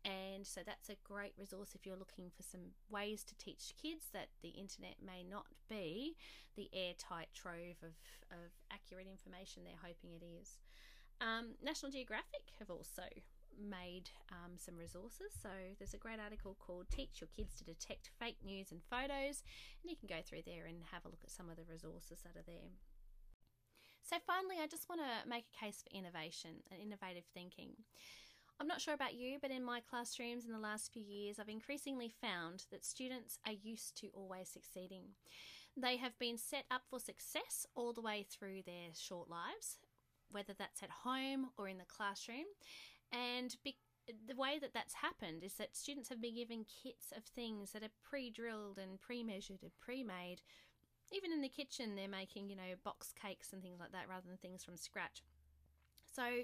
And 0.03 0.45
so 0.45 0.61
that's 0.65 0.89
a 0.89 0.97
great 1.03 1.33
resource 1.37 1.75
if 1.75 1.85
you're 1.85 1.99
looking 1.99 2.31
for 2.35 2.43
some 2.43 2.73
ways 2.89 3.23
to 3.25 3.37
teach 3.37 3.73
kids 3.81 4.05
that 4.13 4.29
the 4.41 4.49
internet 4.49 4.95
may 5.05 5.23
not 5.23 5.45
be 5.69 6.15
the 6.55 6.69
airtight 6.73 7.29
trove 7.35 7.77
of, 7.83 7.93
of 8.31 8.51
accurate 8.71 9.07
information 9.07 9.63
they're 9.63 9.85
hoping 9.85 10.17
it 10.17 10.25
is. 10.41 10.57
Um, 11.21 11.55
National 11.61 11.91
Geographic 11.91 12.49
have 12.57 12.69
also 12.69 13.03
made 13.59 14.09
um, 14.31 14.57
some 14.57 14.77
resources. 14.77 15.35
So 15.41 15.49
there's 15.77 15.93
a 15.93 15.97
great 16.01 16.19
article 16.19 16.55
called 16.59 16.89
Teach 16.89 17.21
Your 17.21 17.29
Kids 17.35 17.55
to 17.55 17.63
Detect 17.63 18.09
Fake 18.19 18.37
News 18.43 18.71
and 18.71 18.81
Photos, 18.89 19.43
and 19.81 19.91
you 19.91 19.95
can 19.95 20.07
go 20.07 20.21
through 20.23 20.43
there 20.45 20.65
and 20.65 20.83
have 20.91 21.05
a 21.05 21.09
look 21.09 21.23
at 21.23 21.31
some 21.31 21.49
of 21.49 21.57
the 21.57 21.67
resources 21.69 22.19
that 22.23 22.39
are 22.39 22.45
there. 22.45 22.71
So, 24.01 24.17
finally, 24.25 24.57
I 24.61 24.67
just 24.67 24.89
want 24.89 25.01
to 25.01 25.29
make 25.29 25.45
a 25.45 25.65
case 25.65 25.83
for 25.83 25.95
innovation 25.95 26.63
and 26.71 26.81
innovative 26.81 27.25
thinking. 27.33 27.71
I'm 28.59 28.67
not 28.67 28.81
sure 28.81 28.93
about 28.93 29.13
you, 29.13 29.37
but 29.41 29.51
in 29.51 29.63
my 29.63 29.79
classrooms 29.79 30.45
in 30.45 30.51
the 30.51 30.59
last 30.59 30.91
few 30.91 31.03
years, 31.03 31.39
I've 31.39 31.47
increasingly 31.47 32.11
found 32.21 32.65
that 32.71 32.83
students 32.83 33.39
are 33.45 33.53
used 33.53 33.95
to 34.01 34.09
always 34.13 34.49
succeeding. 34.49 35.15
They 35.77 35.95
have 35.97 36.17
been 36.19 36.37
set 36.37 36.65
up 36.69 36.81
for 36.89 36.99
success 36.99 37.65
all 37.75 37.93
the 37.93 38.01
way 38.01 38.25
through 38.29 38.63
their 38.65 38.89
short 38.93 39.29
lives, 39.29 39.77
whether 40.31 40.53
that's 40.57 40.83
at 40.83 40.89
home 40.89 41.51
or 41.57 41.69
in 41.69 41.77
the 41.77 41.85
classroom. 41.85 42.45
And 43.11 43.55
be- 43.63 43.77
the 44.27 44.35
way 44.35 44.59
that 44.59 44.73
that's 44.73 44.95
happened 44.95 45.43
is 45.43 45.53
that 45.55 45.75
students 45.75 46.09
have 46.09 46.21
been 46.21 46.35
given 46.35 46.65
kits 46.65 47.11
of 47.15 47.23
things 47.23 47.71
that 47.71 47.83
are 47.83 47.91
pre 48.03 48.29
drilled 48.29 48.77
and 48.77 48.99
pre 48.99 49.23
measured 49.23 49.61
and 49.61 49.71
pre 49.79 50.03
made. 50.03 50.41
Even 51.11 51.31
in 51.31 51.41
the 51.41 51.49
kitchen, 51.49 51.95
they're 51.95 52.07
making, 52.07 52.49
you 52.49 52.55
know, 52.55 52.75
box 52.83 53.13
cakes 53.19 53.51
and 53.51 53.61
things 53.61 53.79
like 53.79 53.91
that 53.91 54.07
rather 54.07 54.27
than 54.27 54.37
things 54.37 54.63
from 54.63 54.77
scratch. 54.77 55.23
So 56.13 56.43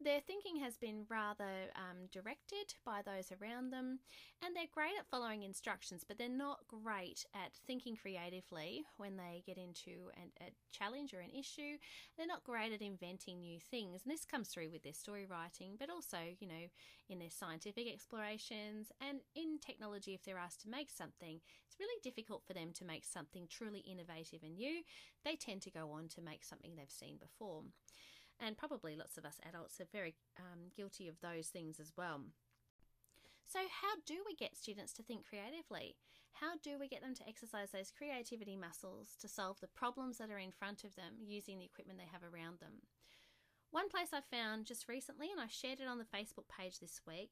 their 0.00 0.20
thinking 0.20 0.56
has 0.60 0.76
been 0.76 1.06
rather 1.08 1.70
um, 1.76 2.08
directed 2.12 2.74
by 2.84 3.00
those 3.02 3.32
around 3.32 3.70
them, 3.70 4.00
and 4.44 4.54
they're 4.54 4.64
great 4.72 4.92
at 4.98 5.06
following 5.06 5.42
instructions, 5.42 6.04
but 6.06 6.18
they're 6.18 6.28
not 6.28 6.66
great 6.68 7.24
at 7.34 7.52
thinking 7.66 7.96
creatively 7.96 8.84
when 8.96 9.16
they 9.16 9.42
get 9.46 9.56
into 9.56 10.10
an, 10.16 10.30
a 10.40 10.50
challenge 10.72 11.14
or 11.14 11.20
an 11.20 11.30
issue. 11.30 11.78
They're 12.16 12.26
not 12.26 12.44
great 12.44 12.72
at 12.72 12.82
inventing 12.82 13.40
new 13.40 13.58
things, 13.60 14.02
and 14.04 14.12
this 14.12 14.24
comes 14.24 14.48
through 14.48 14.70
with 14.70 14.82
their 14.82 14.92
story 14.92 15.26
writing, 15.26 15.76
but 15.78 15.90
also, 15.90 16.18
you 16.38 16.48
know, 16.48 16.68
in 17.08 17.18
their 17.18 17.30
scientific 17.30 17.86
explorations 17.92 18.92
and 19.00 19.20
in 19.34 19.58
technology. 19.64 20.14
If 20.14 20.24
they're 20.24 20.38
asked 20.38 20.62
to 20.62 20.70
make 20.70 20.90
something, 20.90 21.40
it's 21.66 21.80
really 21.80 22.00
difficult 22.02 22.42
for 22.46 22.52
them 22.52 22.72
to 22.74 22.84
make 22.84 23.04
something 23.04 23.46
truly 23.48 23.80
innovative 23.80 24.42
and 24.42 24.56
new. 24.56 24.82
They 25.24 25.36
tend 25.36 25.62
to 25.62 25.70
go 25.70 25.90
on 25.90 26.08
to 26.08 26.20
make 26.20 26.44
something 26.44 26.76
they've 26.76 26.90
seen 26.90 27.16
before 27.16 27.62
and 28.40 28.56
probably 28.56 28.96
lots 28.96 29.16
of 29.16 29.24
us 29.24 29.40
adults 29.46 29.80
are 29.80 29.88
very 29.92 30.14
um, 30.38 30.70
guilty 30.76 31.08
of 31.08 31.20
those 31.20 31.48
things 31.48 31.80
as 31.80 31.92
well. 31.96 32.20
So, 33.44 33.60
how 33.60 34.00
do 34.06 34.24
we 34.26 34.34
get 34.34 34.56
students 34.56 34.92
to 34.94 35.02
think 35.02 35.26
creatively? 35.28 35.96
How 36.32 36.54
do 36.62 36.78
we 36.78 36.88
get 36.88 37.02
them 37.02 37.14
to 37.14 37.28
exercise 37.28 37.70
those 37.70 37.92
creativity 37.96 38.56
muscles 38.56 39.10
to 39.20 39.28
solve 39.28 39.60
the 39.60 39.68
problems 39.68 40.18
that 40.18 40.30
are 40.30 40.38
in 40.38 40.50
front 40.50 40.82
of 40.82 40.96
them 40.96 41.14
using 41.20 41.58
the 41.58 41.64
equipment 41.64 41.98
they 41.98 42.10
have 42.10 42.24
around 42.24 42.58
them? 42.58 42.82
One 43.70 43.88
place 43.88 44.08
I 44.12 44.20
found 44.34 44.66
just 44.66 44.88
recently, 44.88 45.30
and 45.30 45.40
I 45.40 45.46
shared 45.48 45.80
it 45.80 45.88
on 45.88 45.98
the 45.98 46.04
Facebook 46.04 46.48
page 46.48 46.80
this 46.80 47.00
week, 47.06 47.30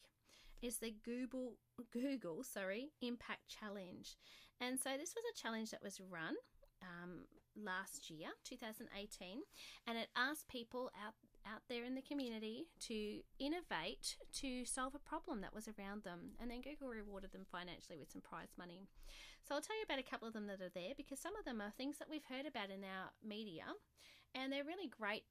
is 0.61 0.79
the 0.79 0.95
Google 1.05 1.55
Google 1.93 2.45
sorry 2.45 2.91
Impact 3.01 3.49
Challenge. 3.49 4.17
And 4.61 4.79
so 4.79 4.91
this 4.91 5.15
was 5.17 5.25
a 5.33 5.41
challenge 5.41 5.71
that 5.71 5.83
was 5.83 6.01
run 6.01 6.35
um, 6.83 7.25
last 7.57 8.11
year, 8.11 8.29
2018, 8.45 9.41
and 9.87 9.99
it 9.99 10.09
asked 10.17 10.49
people 10.49 10.91
out 11.05 11.15
out 11.45 11.63
there 11.69 11.85
in 11.85 11.97
the 11.97 12.03
community 12.03 12.69
to 12.79 13.21
innovate 13.39 14.17
to 14.33 14.65
solve 14.65 14.95
a 14.95 15.09
problem 15.09 15.41
that 15.41 15.55
was 15.55 15.67
around 15.67 16.05
them. 16.05 16.39
And 16.41 16.51
then 16.51 16.61
Google 16.61 16.89
rewarded 16.89 17.33
them 17.33 17.47
financially 17.51 17.99
with 17.99 18.13
some 18.13 18.23
prize 18.23 18.55
money. 18.57 18.87
So 19.43 19.55
I'll 19.55 19.61
tell 19.61 19.77
you 19.77 19.83
about 19.83 19.99
a 19.99 20.09
couple 20.09 20.29
of 20.29 20.35
them 20.35 20.47
that 20.47 20.63
are 20.63 20.71
there 20.75 20.95
because 20.97 21.19
some 21.19 21.35
of 21.37 21.45
them 21.45 21.61
are 21.61 21.73
things 21.73 21.99
that 21.99 22.09
we've 22.09 22.25
heard 22.31 22.47
about 22.47 22.71
in 22.71 22.85
our 22.85 23.11
media 23.27 23.65
and 24.35 24.53
they're 24.53 24.65
really 24.65 24.89
great 24.89 25.25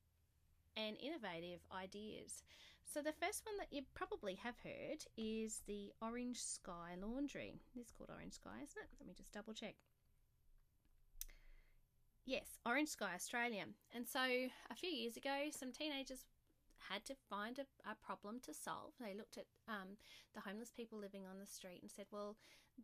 and 0.76 0.98
innovative 1.00 1.60
ideas. 1.72 2.44
So 2.84 3.02
the 3.02 3.14
first 3.14 3.46
one 3.46 3.56
that 3.58 3.72
you 3.72 3.84
probably 3.94 4.36
have 4.36 4.56
heard 4.64 5.06
is 5.16 5.62
the 5.68 5.94
Orange 6.02 6.42
Sky 6.42 6.96
Laundry. 7.02 7.56
It's 7.80 7.92
called 7.92 8.10
Orange 8.12 8.34
Sky, 8.34 8.60
isn't 8.64 8.84
it? 8.84 8.90
Let 9.00 9.08
me 9.08 9.14
just 9.16 9.32
double 9.32 9.54
check. 9.54 9.76
Yes, 12.26 12.60
Orange 12.66 12.90
Sky 12.90 13.12
Australia. 13.16 13.66
And 13.94 14.08
so 14.08 14.20
a 14.22 14.76
few 14.76 14.90
years 14.90 15.18
ago, 15.18 15.50
some 15.50 15.72
teenagers 15.72 16.26
had 16.90 17.06
to 17.06 17.16
find 17.30 17.60
a, 17.60 17.66
a 17.90 17.96
problem 17.96 18.40
to 18.46 18.54
solve. 18.54 18.94
They 19.00 19.14
looked 19.14 19.38
at 19.38 19.46
um, 19.68 19.98
the 20.34 20.42
homeless 20.42 20.72
people 20.72 21.00
living 21.00 21.26
on 21.26 21.40
the 21.40 21.48
street 21.48 21.80
and 21.82 21.90
said, 21.90 22.06
well, 22.12 22.38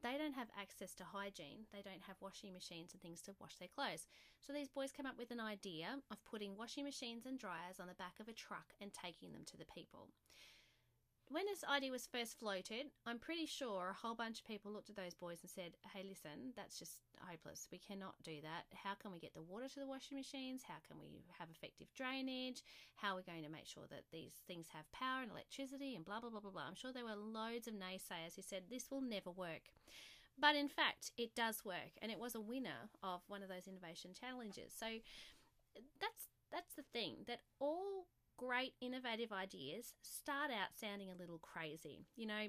they 0.04 0.18
don't 0.18 0.36
have 0.36 0.50
access 0.60 0.94
to 0.96 1.04
hygiene. 1.04 1.66
They 1.72 1.82
don't 1.82 2.06
have 2.08 2.18
washing 2.22 2.54
machines 2.54 2.94
and 2.94 3.02
things 3.02 3.22
to 3.24 3.36
wash 3.40 3.56
their 3.58 3.70
clothes. 3.74 4.08
So 4.42 4.54
these 4.54 4.70
boys 4.70 4.92
came 4.92 5.06
up 5.06 5.18
with 5.18 5.32
an 5.32 5.40
idea 5.40 5.98
of 6.12 6.26
putting 6.26 6.58
washing 6.58 6.84
machines 6.84 7.26
and 7.26 7.40
dryers 7.40 7.80
on 7.80 7.88
the 7.88 7.98
back 7.98 8.20
of 8.20 8.28
a 8.28 8.34
truck 8.34 8.74
and 8.82 8.92
taking 8.94 9.34
them 9.34 9.46
to 9.46 9.58
the 9.58 9.70
people 9.74 10.10
when 11.30 11.46
this 11.46 11.64
idea 11.64 11.92
was 11.92 12.08
first 12.08 12.40
floated, 12.40 12.88
I'm 13.06 13.20
pretty 13.20 13.46
sure 13.46 13.90
a 13.90 13.94
whole 13.94 14.16
bunch 14.16 14.40
of 14.40 14.48
people 14.48 14.72
looked 14.72 14.90
at 14.90 14.96
those 14.96 15.14
boys 15.14 15.40
and 15.42 15.50
said, 15.50 15.76
Hey, 15.94 16.04
listen, 16.08 16.54
that's 16.56 16.80
just 16.80 17.02
hopeless. 17.20 17.68
We 17.72 17.80
cannot 17.80 18.16
do 18.24 18.40
that. 18.44 18.66
How 18.74 18.96
can 18.96 19.12
we 19.12 19.20
get 19.20 19.34
the 19.34 19.42
water 19.42 19.68
to 19.68 19.80
the 19.80 19.88
washing 19.88 20.18
machines? 20.18 20.64
How 20.68 20.80
can 20.88 21.00
we 21.00 21.26
have 21.38 21.50
effective 21.52 21.88
drainage? 21.96 22.64
How 22.96 23.14
are 23.14 23.18
we 23.18 23.24
going 23.24 23.44
to 23.44 23.52
make 23.52 23.68
sure 23.68 23.84
that 23.90 24.06
these 24.12 24.34
things 24.48 24.68
have 24.74 24.92
power 24.92 25.22
and 25.22 25.32
electricity 25.32 25.96
and 25.96 26.06
blah, 26.06 26.20
blah, 26.20 26.30
blah, 26.30 26.40
blah, 26.40 26.52
blah? 26.52 26.68
I'm 26.68 26.76
sure 26.76 26.94
there 26.94 27.06
were 27.06 27.20
loads 27.20 27.68
of 27.68 27.74
naysayers 27.74 28.36
who 28.36 28.42
said 28.42 28.64
this 28.70 28.90
will 28.90 29.02
never 29.02 29.32
work. 29.32 29.76
But 30.40 30.56
in 30.56 30.70
fact, 30.70 31.12
it 31.18 31.36
does 31.36 31.66
work, 31.66 31.98
and 32.02 32.12
it 32.12 32.20
was 32.20 32.36
a 32.36 32.40
winner 32.40 32.94
of 33.02 33.22
one 33.28 33.42
of 33.42 33.50
those 33.50 33.68
innovation 33.68 34.12
challenges. 34.14 34.72
So 34.78 34.86
that's 36.00 36.30
that's 36.52 36.76
the 36.76 36.86
thing 36.94 37.26
that 37.28 37.42
all 37.60 38.08
great 38.38 38.74
innovative 38.82 39.32
ideas 39.32 39.94
start 40.02 40.52
out 40.52 40.78
sounding 40.80 41.10
a 41.10 41.20
little 41.20 41.40
crazy. 41.40 42.06
You 42.16 42.28
know, 42.28 42.48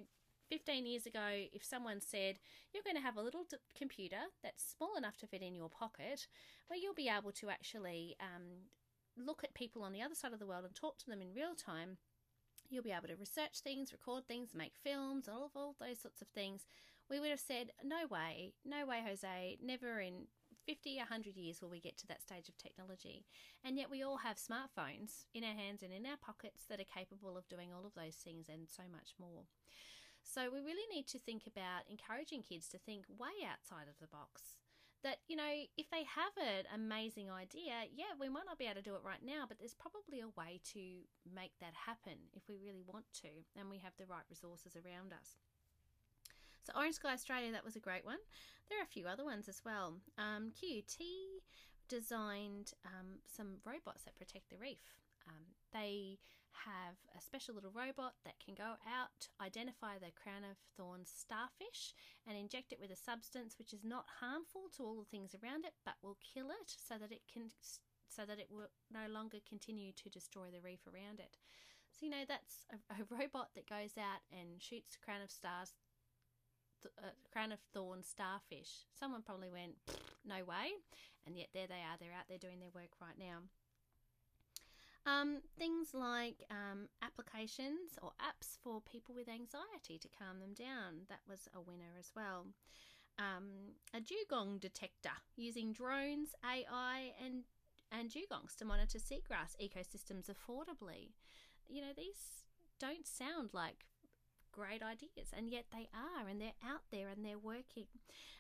15 0.51 0.87
years 0.87 1.07
ago, 1.07 1.47
if 1.53 1.65
someone 1.65 2.01
said, 2.01 2.39
You're 2.73 2.83
going 2.85 2.97
to 2.97 3.03
have 3.03 3.17
a 3.17 3.23
little 3.23 3.45
d- 3.49 3.57
computer 3.77 4.31
that's 4.43 4.75
small 4.77 4.97
enough 4.97 5.17
to 5.19 5.27
fit 5.27 5.43
in 5.43 5.55
your 5.55 5.69
pocket, 5.69 6.27
where 6.69 6.79
you'll 6.79 6.95
be 6.95 7.11
able 7.11 7.33
to 7.33 7.51
actually 7.51 8.17
um, 8.21 8.69
look 9.17 9.43
at 9.45 9.55
people 9.55 9.83
on 9.83 9.93
the 9.93 10.03
other 10.03 10.15
side 10.15 10.33
of 10.33 10.39
the 10.39 10.47
world 10.47 10.65
and 10.65 10.75
talk 10.75 10.99
to 10.99 11.07
them 11.07 11.21
in 11.21 11.35
real 11.35 11.55
time, 11.55 11.99
you'll 12.71 12.83
be 12.83 12.93
able 12.93 13.09
to 13.09 13.17
research 13.17 13.61
things, 13.63 13.93
record 13.93 14.27
things, 14.27 14.51
make 14.55 14.75
films, 14.83 15.29
all 15.29 15.45
of 15.45 15.53
all 15.55 15.75
those 15.81 16.01
sorts 16.01 16.23
of 16.23 16.29
things. 16.29 16.67
We 17.11 17.21
would 17.21 17.31
have 17.31 17.41
said, 17.41 17.71
No 17.83 18.07
way, 18.11 18.53
no 18.65 18.87
way, 18.87 19.03
Jose, 19.07 19.59
never 19.63 20.01
in 20.01 20.27
50, 20.69 21.01
100 21.01 21.33
years 21.35 21.63
will 21.63 21.73
we 21.73 21.81
get 21.81 21.97
to 21.97 22.07
that 22.09 22.21
stage 22.21 22.51
of 22.51 22.59
technology. 22.61 23.25
And 23.65 23.81
yet 23.81 23.89
we 23.89 24.05
all 24.05 24.21
have 24.21 24.37
smartphones 24.37 25.25
in 25.33 25.41
our 25.41 25.57
hands 25.57 25.81
and 25.81 25.97
in 25.97 26.05
our 26.05 26.21
pockets 26.21 26.69
that 26.69 26.77
are 26.77 26.93
capable 26.93 27.41
of 27.41 27.49
doing 27.49 27.73
all 27.73 27.89
of 27.89 27.97
those 27.97 28.21
things 28.21 28.53
and 28.53 28.69
so 28.69 28.85
much 28.93 29.17
more. 29.17 29.49
So 30.21 30.53
we 30.53 30.61
really 30.61 30.85
need 30.93 31.09
to 31.09 31.19
think 31.19 31.49
about 31.49 31.89
encouraging 31.89 32.45
kids 32.45 32.69
to 32.69 32.79
think 32.85 33.09
way 33.09 33.49
outside 33.49 33.89
of 33.89 33.97
the 33.97 34.13
box. 34.13 34.61
That, 35.01 35.25
you 35.25 35.41
know, 35.41 35.65
if 35.81 35.89
they 35.89 36.05
have 36.05 36.37
an 36.37 36.69
amazing 36.69 37.33
idea, 37.33 37.89
yeah, 37.89 38.13
we 38.21 38.29
might 38.29 38.45
not 38.45 38.61
be 38.61 38.69
able 38.69 38.85
to 38.85 38.91
do 38.93 38.99
it 38.99 39.07
right 39.07 39.25
now, 39.25 39.49
but 39.49 39.57
there's 39.57 39.79
probably 39.79 40.21
a 40.21 40.37
way 40.37 40.61
to 40.77 41.09
make 41.25 41.57
that 41.65 41.73
happen 41.73 42.29
if 42.37 42.45
we 42.45 42.61
really 42.61 42.85
want 42.85 43.09
to 43.25 43.33
and 43.57 43.73
we 43.73 43.81
have 43.81 43.97
the 43.97 44.11
right 44.11 44.29
resources 44.29 44.77
around 44.77 45.17
us. 45.17 45.41
So 46.69 46.77
Orange 46.77 46.97
Sky 47.01 47.17
Australia, 47.17 47.51
that 47.53 47.65
was 47.65 47.77
a 47.77 47.81
great 47.81 48.05
one. 48.05 48.21
There 48.69 48.77
are 48.79 48.85
a 48.85 48.93
few 48.93 49.09
other 49.09 49.25
ones 49.25 49.49
as 49.49 49.65
well. 49.65 49.97
Um, 50.21 50.53
QUT 50.53 51.01
designed 51.89 52.77
um, 52.85 53.25
some 53.25 53.65
robots 53.65 54.05
that 54.05 54.21
protect 54.21 54.53
the 54.53 54.61
reef. 54.61 55.01
Um, 55.25 55.57
they 55.73 56.21
have 56.69 57.01
a 57.17 57.25
special 57.25 57.55
little 57.55 57.73
robot 57.73 58.21
that 58.29 58.37
can 58.45 58.53
go 58.53 58.77
out, 58.85 59.33
identify 59.41 59.97
the 59.97 60.13
crown 60.13 60.45
of 60.45 60.61
thorns 60.77 61.09
starfish, 61.09 61.97
and 62.29 62.37
inject 62.37 62.77
it 62.77 62.81
with 62.81 62.93
a 62.93 63.01
substance 63.01 63.57
which 63.57 63.73
is 63.73 63.81
not 63.81 64.21
harmful 64.21 64.69
to 64.77 64.85
all 64.85 65.01
the 65.01 65.09
things 65.09 65.33
around 65.33 65.65
it, 65.65 65.73
but 65.89 65.97
will 66.05 66.21
kill 66.21 66.53
it 66.53 66.69
so 66.69 67.01
that 67.01 67.13
it 67.13 67.25
can 67.33 67.49
so 68.13 68.29
that 68.29 68.41
it 68.41 68.53
will 68.53 68.69
no 68.93 69.09
longer 69.09 69.39
continue 69.49 69.93
to 69.97 70.13
destroy 70.13 70.53
the 70.53 70.61
reef 70.61 70.85
around 70.85 71.17
it. 71.17 71.41
So 71.97 72.05
you 72.05 72.13
know 72.13 72.29
that's 72.29 72.69
a, 72.69 72.77
a 72.93 73.09
robot 73.09 73.57
that 73.57 73.65
goes 73.65 73.97
out 73.97 74.21
and 74.29 74.61
shoots 74.61 75.01
crown 75.01 75.25
of 75.25 75.31
stars 75.31 75.73
th- 76.83 76.95
uh, 77.03 77.15
crown 77.33 77.53
of 77.53 77.59
thorns 77.73 78.07
starfish. 78.07 78.87
Someone 78.99 79.23
probably 79.23 79.51
went, 79.51 79.77
no 80.27 80.45
way. 80.45 80.79
And 81.27 81.37
yet 81.37 81.49
there 81.53 81.67
they 81.67 81.83
are. 81.85 81.97
They're 81.99 82.17
out 82.17 82.29
there 82.29 82.39
doing 82.39 82.61
their 82.61 82.71
work 82.75 82.97
right 83.01 83.19
now. 83.19 83.45
Um, 85.07 85.39
things 85.59 85.95
like 85.95 86.45
um, 86.51 86.89
applications 87.03 87.97
or 88.03 88.13
apps 88.21 88.59
for 88.63 88.81
people 88.81 89.15
with 89.15 89.29
anxiety 89.29 89.99
to 89.99 90.09
calm 90.09 90.41
them 90.41 90.53
down. 90.53 91.07
That 91.09 91.21
was 91.29 91.49
a 91.55 91.61
winner 91.61 91.97
as 91.99 92.13
well. 92.15 92.47
Um, 93.19 93.75
a 93.95 94.01
dugong 94.01 94.59
detector 94.59 95.17
using 95.35 95.73
drones, 95.73 96.35
AI, 96.45 97.13
and 97.25 97.45
and 97.91 98.11
dugongs 98.11 98.55
to 98.57 98.67
monitor 98.67 98.99
seagrass 98.99 99.57
ecosystems 99.63 100.29
affordably. 100.29 101.09
You 101.69 101.81
know, 101.81 101.93
these 101.97 102.45
don't 102.79 103.07
sound 103.07 103.51
like 103.53 103.87
great 104.59 104.83
ideas, 104.83 105.31
and 105.37 105.49
yet 105.49 105.67
they 105.71 105.89
are, 105.95 106.27
and 106.27 106.41
they're 106.41 106.59
out 106.67 106.83
there 106.91 107.09
and 107.09 107.25
they're 107.25 107.39
working. 107.39 107.87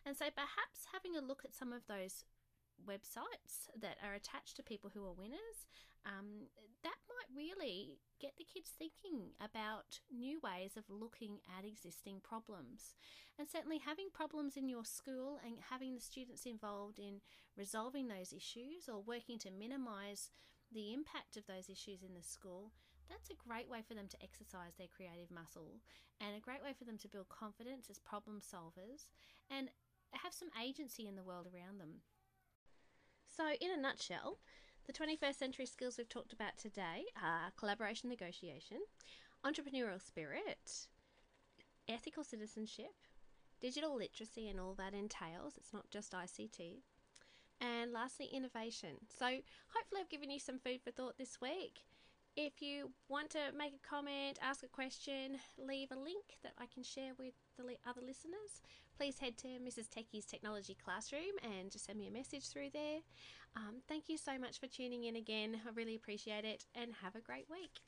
And 0.05 0.17
so 0.17 0.27
perhaps 0.35 0.91
having 0.93 1.17
a 1.17 1.25
look 1.25 1.43
at 1.45 1.55
some 1.55 1.73
of 1.73 1.87
those 1.87 2.25
websites 2.83 3.71
that 3.79 3.97
are 4.03 4.15
attached 4.15 4.57
to 4.57 4.63
people 4.63 4.91
who 4.93 5.07
are 5.07 5.13
winners, 5.13 5.67
um, 6.07 6.51
that 6.83 6.99
might 7.11 7.37
really 7.37 7.99
get 8.21 8.35
the 8.37 8.47
kids 8.47 8.71
thinking 8.71 9.35
about 9.43 10.01
new 10.11 10.41
ways 10.43 10.77
of 10.77 10.85
looking 10.89 11.39
at 11.59 11.65
existing 11.65 12.21
problems. 12.23 12.95
And 13.39 13.49
certainly 13.49 13.79
having 13.79 14.09
problems 14.13 14.57
in 14.57 14.69
your 14.69 14.85
school 14.85 15.39
and 15.45 15.57
having 15.71 15.95
the 15.95 16.01
students 16.01 16.47
involved 16.47 16.99
in 16.99 17.21
resolving 17.57 18.09
those 18.09 18.33
issues 18.33 18.89
or 18.89 19.03
working 19.03 19.39
to 19.41 19.51
minimize 19.51 20.31
the 20.73 20.93
impact 20.93 21.37
of 21.37 21.47
those 21.47 21.69
issues 21.69 22.03
in 22.03 22.15
the 22.15 22.23
school 22.23 22.73
that's 23.09 23.31
a 23.31 23.49
great 23.49 23.69
way 23.69 23.81
for 23.87 23.95
them 23.95 24.09
to 24.09 24.23
exercise 24.23 24.75
their 24.77 24.93
creative 24.95 25.31
muscle 25.31 25.81
and 26.21 26.37
a 26.37 26.41
great 26.41 26.63
way 26.63 26.73
for 26.77 26.85
them 26.85 26.99
to 26.99 27.09
build 27.09 27.29
confidence 27.29 27.89
as 27.91 27.99
problem 27.99 28.41
solvers 28.41 29.09
and 29.51 29.71
have 30.13 30.33
some 30.33 30.49
agency 30.63 31.07
in 31.07 31.17
the 31.17 31.23
world 31.23 31.47
around 31.47 31.81
them. 31.81 32.03
So, 33.27 33.51
in 33.61 33.71
a 33.71 33.81
nutshell, 33.81 34.39
the 34.87 34.93
21st 34.93 35.35
century 35.35 35.67
skills 35.67 35.99
we've 35.99 36.09
talked 36.09 36.33
about 36.33 36.57
today 36.57 37.05
are 37.23 37.53
collaboration 37.57 38.09
negotiation, 38.09 38.79
entrepreneurial 39.45 40.03
spirit, 40.05 40.89
ethical 41.89 42.25
citizenship, 42.25 42.95
digital 43.61 43.97
literacy 43.97 44.49
and 44.49 44.59
all 44.59 44.75
that 44.75 44.95
entails. 44.95 45.57
It's 45.57 45.73
not 45.73 45.91
just 45.91 46.13
ICT. 46.13 46.83
And 47.61 47.93
lastly, 47.93 48.29
innovation. 48.33 48.97
So, 49.09 49.27
hopefully, 49.27 50.01
I've 50.01 50.09
given 50.09 50.31
you 50.31 50.39
some 50.39 50.59
food 50.59 50.81
for 50.83 50.91
thought 50.91 51.19
this 51.19 51.41
week. 51.41 51.81
If 52.41 52.63
you 52.63 52.93
want 53.09 53.31
to 53.31 53.41
make 53.59 53.73
a 53.75 53.85
comment, 53.85 54.39
ask 54.41 54.63
a 54.63 54.69
question, 54.69 55.39
leave 55.59 55.91
a 55.91 55.97
link 55.99 56.39
that 56.45 56.53
I 56.57 56.67
can 56.73 56.85
share 56.85 57.11
with 57.19 57.35
the 57.57 57.65
other 57.85 58.01
listeners, 58.01 58.63
please 58.97 59.19
head 59.19 59.37
to 59.39 59.49
Mrs. 59.49 59.89
Techie's 59.89 60.25
Technology 60.25 60.77
Classroom 60.85 61.35
and 61.43 61.69
just 61.69 61.87
send 61.87 61.99
me 61.99 62.07
a 62.07 62.13
message 62.13 62.47
through 62.47 62.71
there. 62.73 63.01
Um, 63.57 63.83
thank 63.89 64.09
you 64.09 64.17
so 64.17 64.39
much 64.39 64.61
for 64.61 64.69
tuning 64.69 65.03
in 65.03 65.17
again. 65.17 65.61
I 65.67 65.71
really 65.75 65.97
appreciate 65.97 66.45
it 66.45 66.65
and 66.77 66.93
have 67.03 67.17
a 67.17 67.21
great 67.21 67.47
week. 67.51 67.81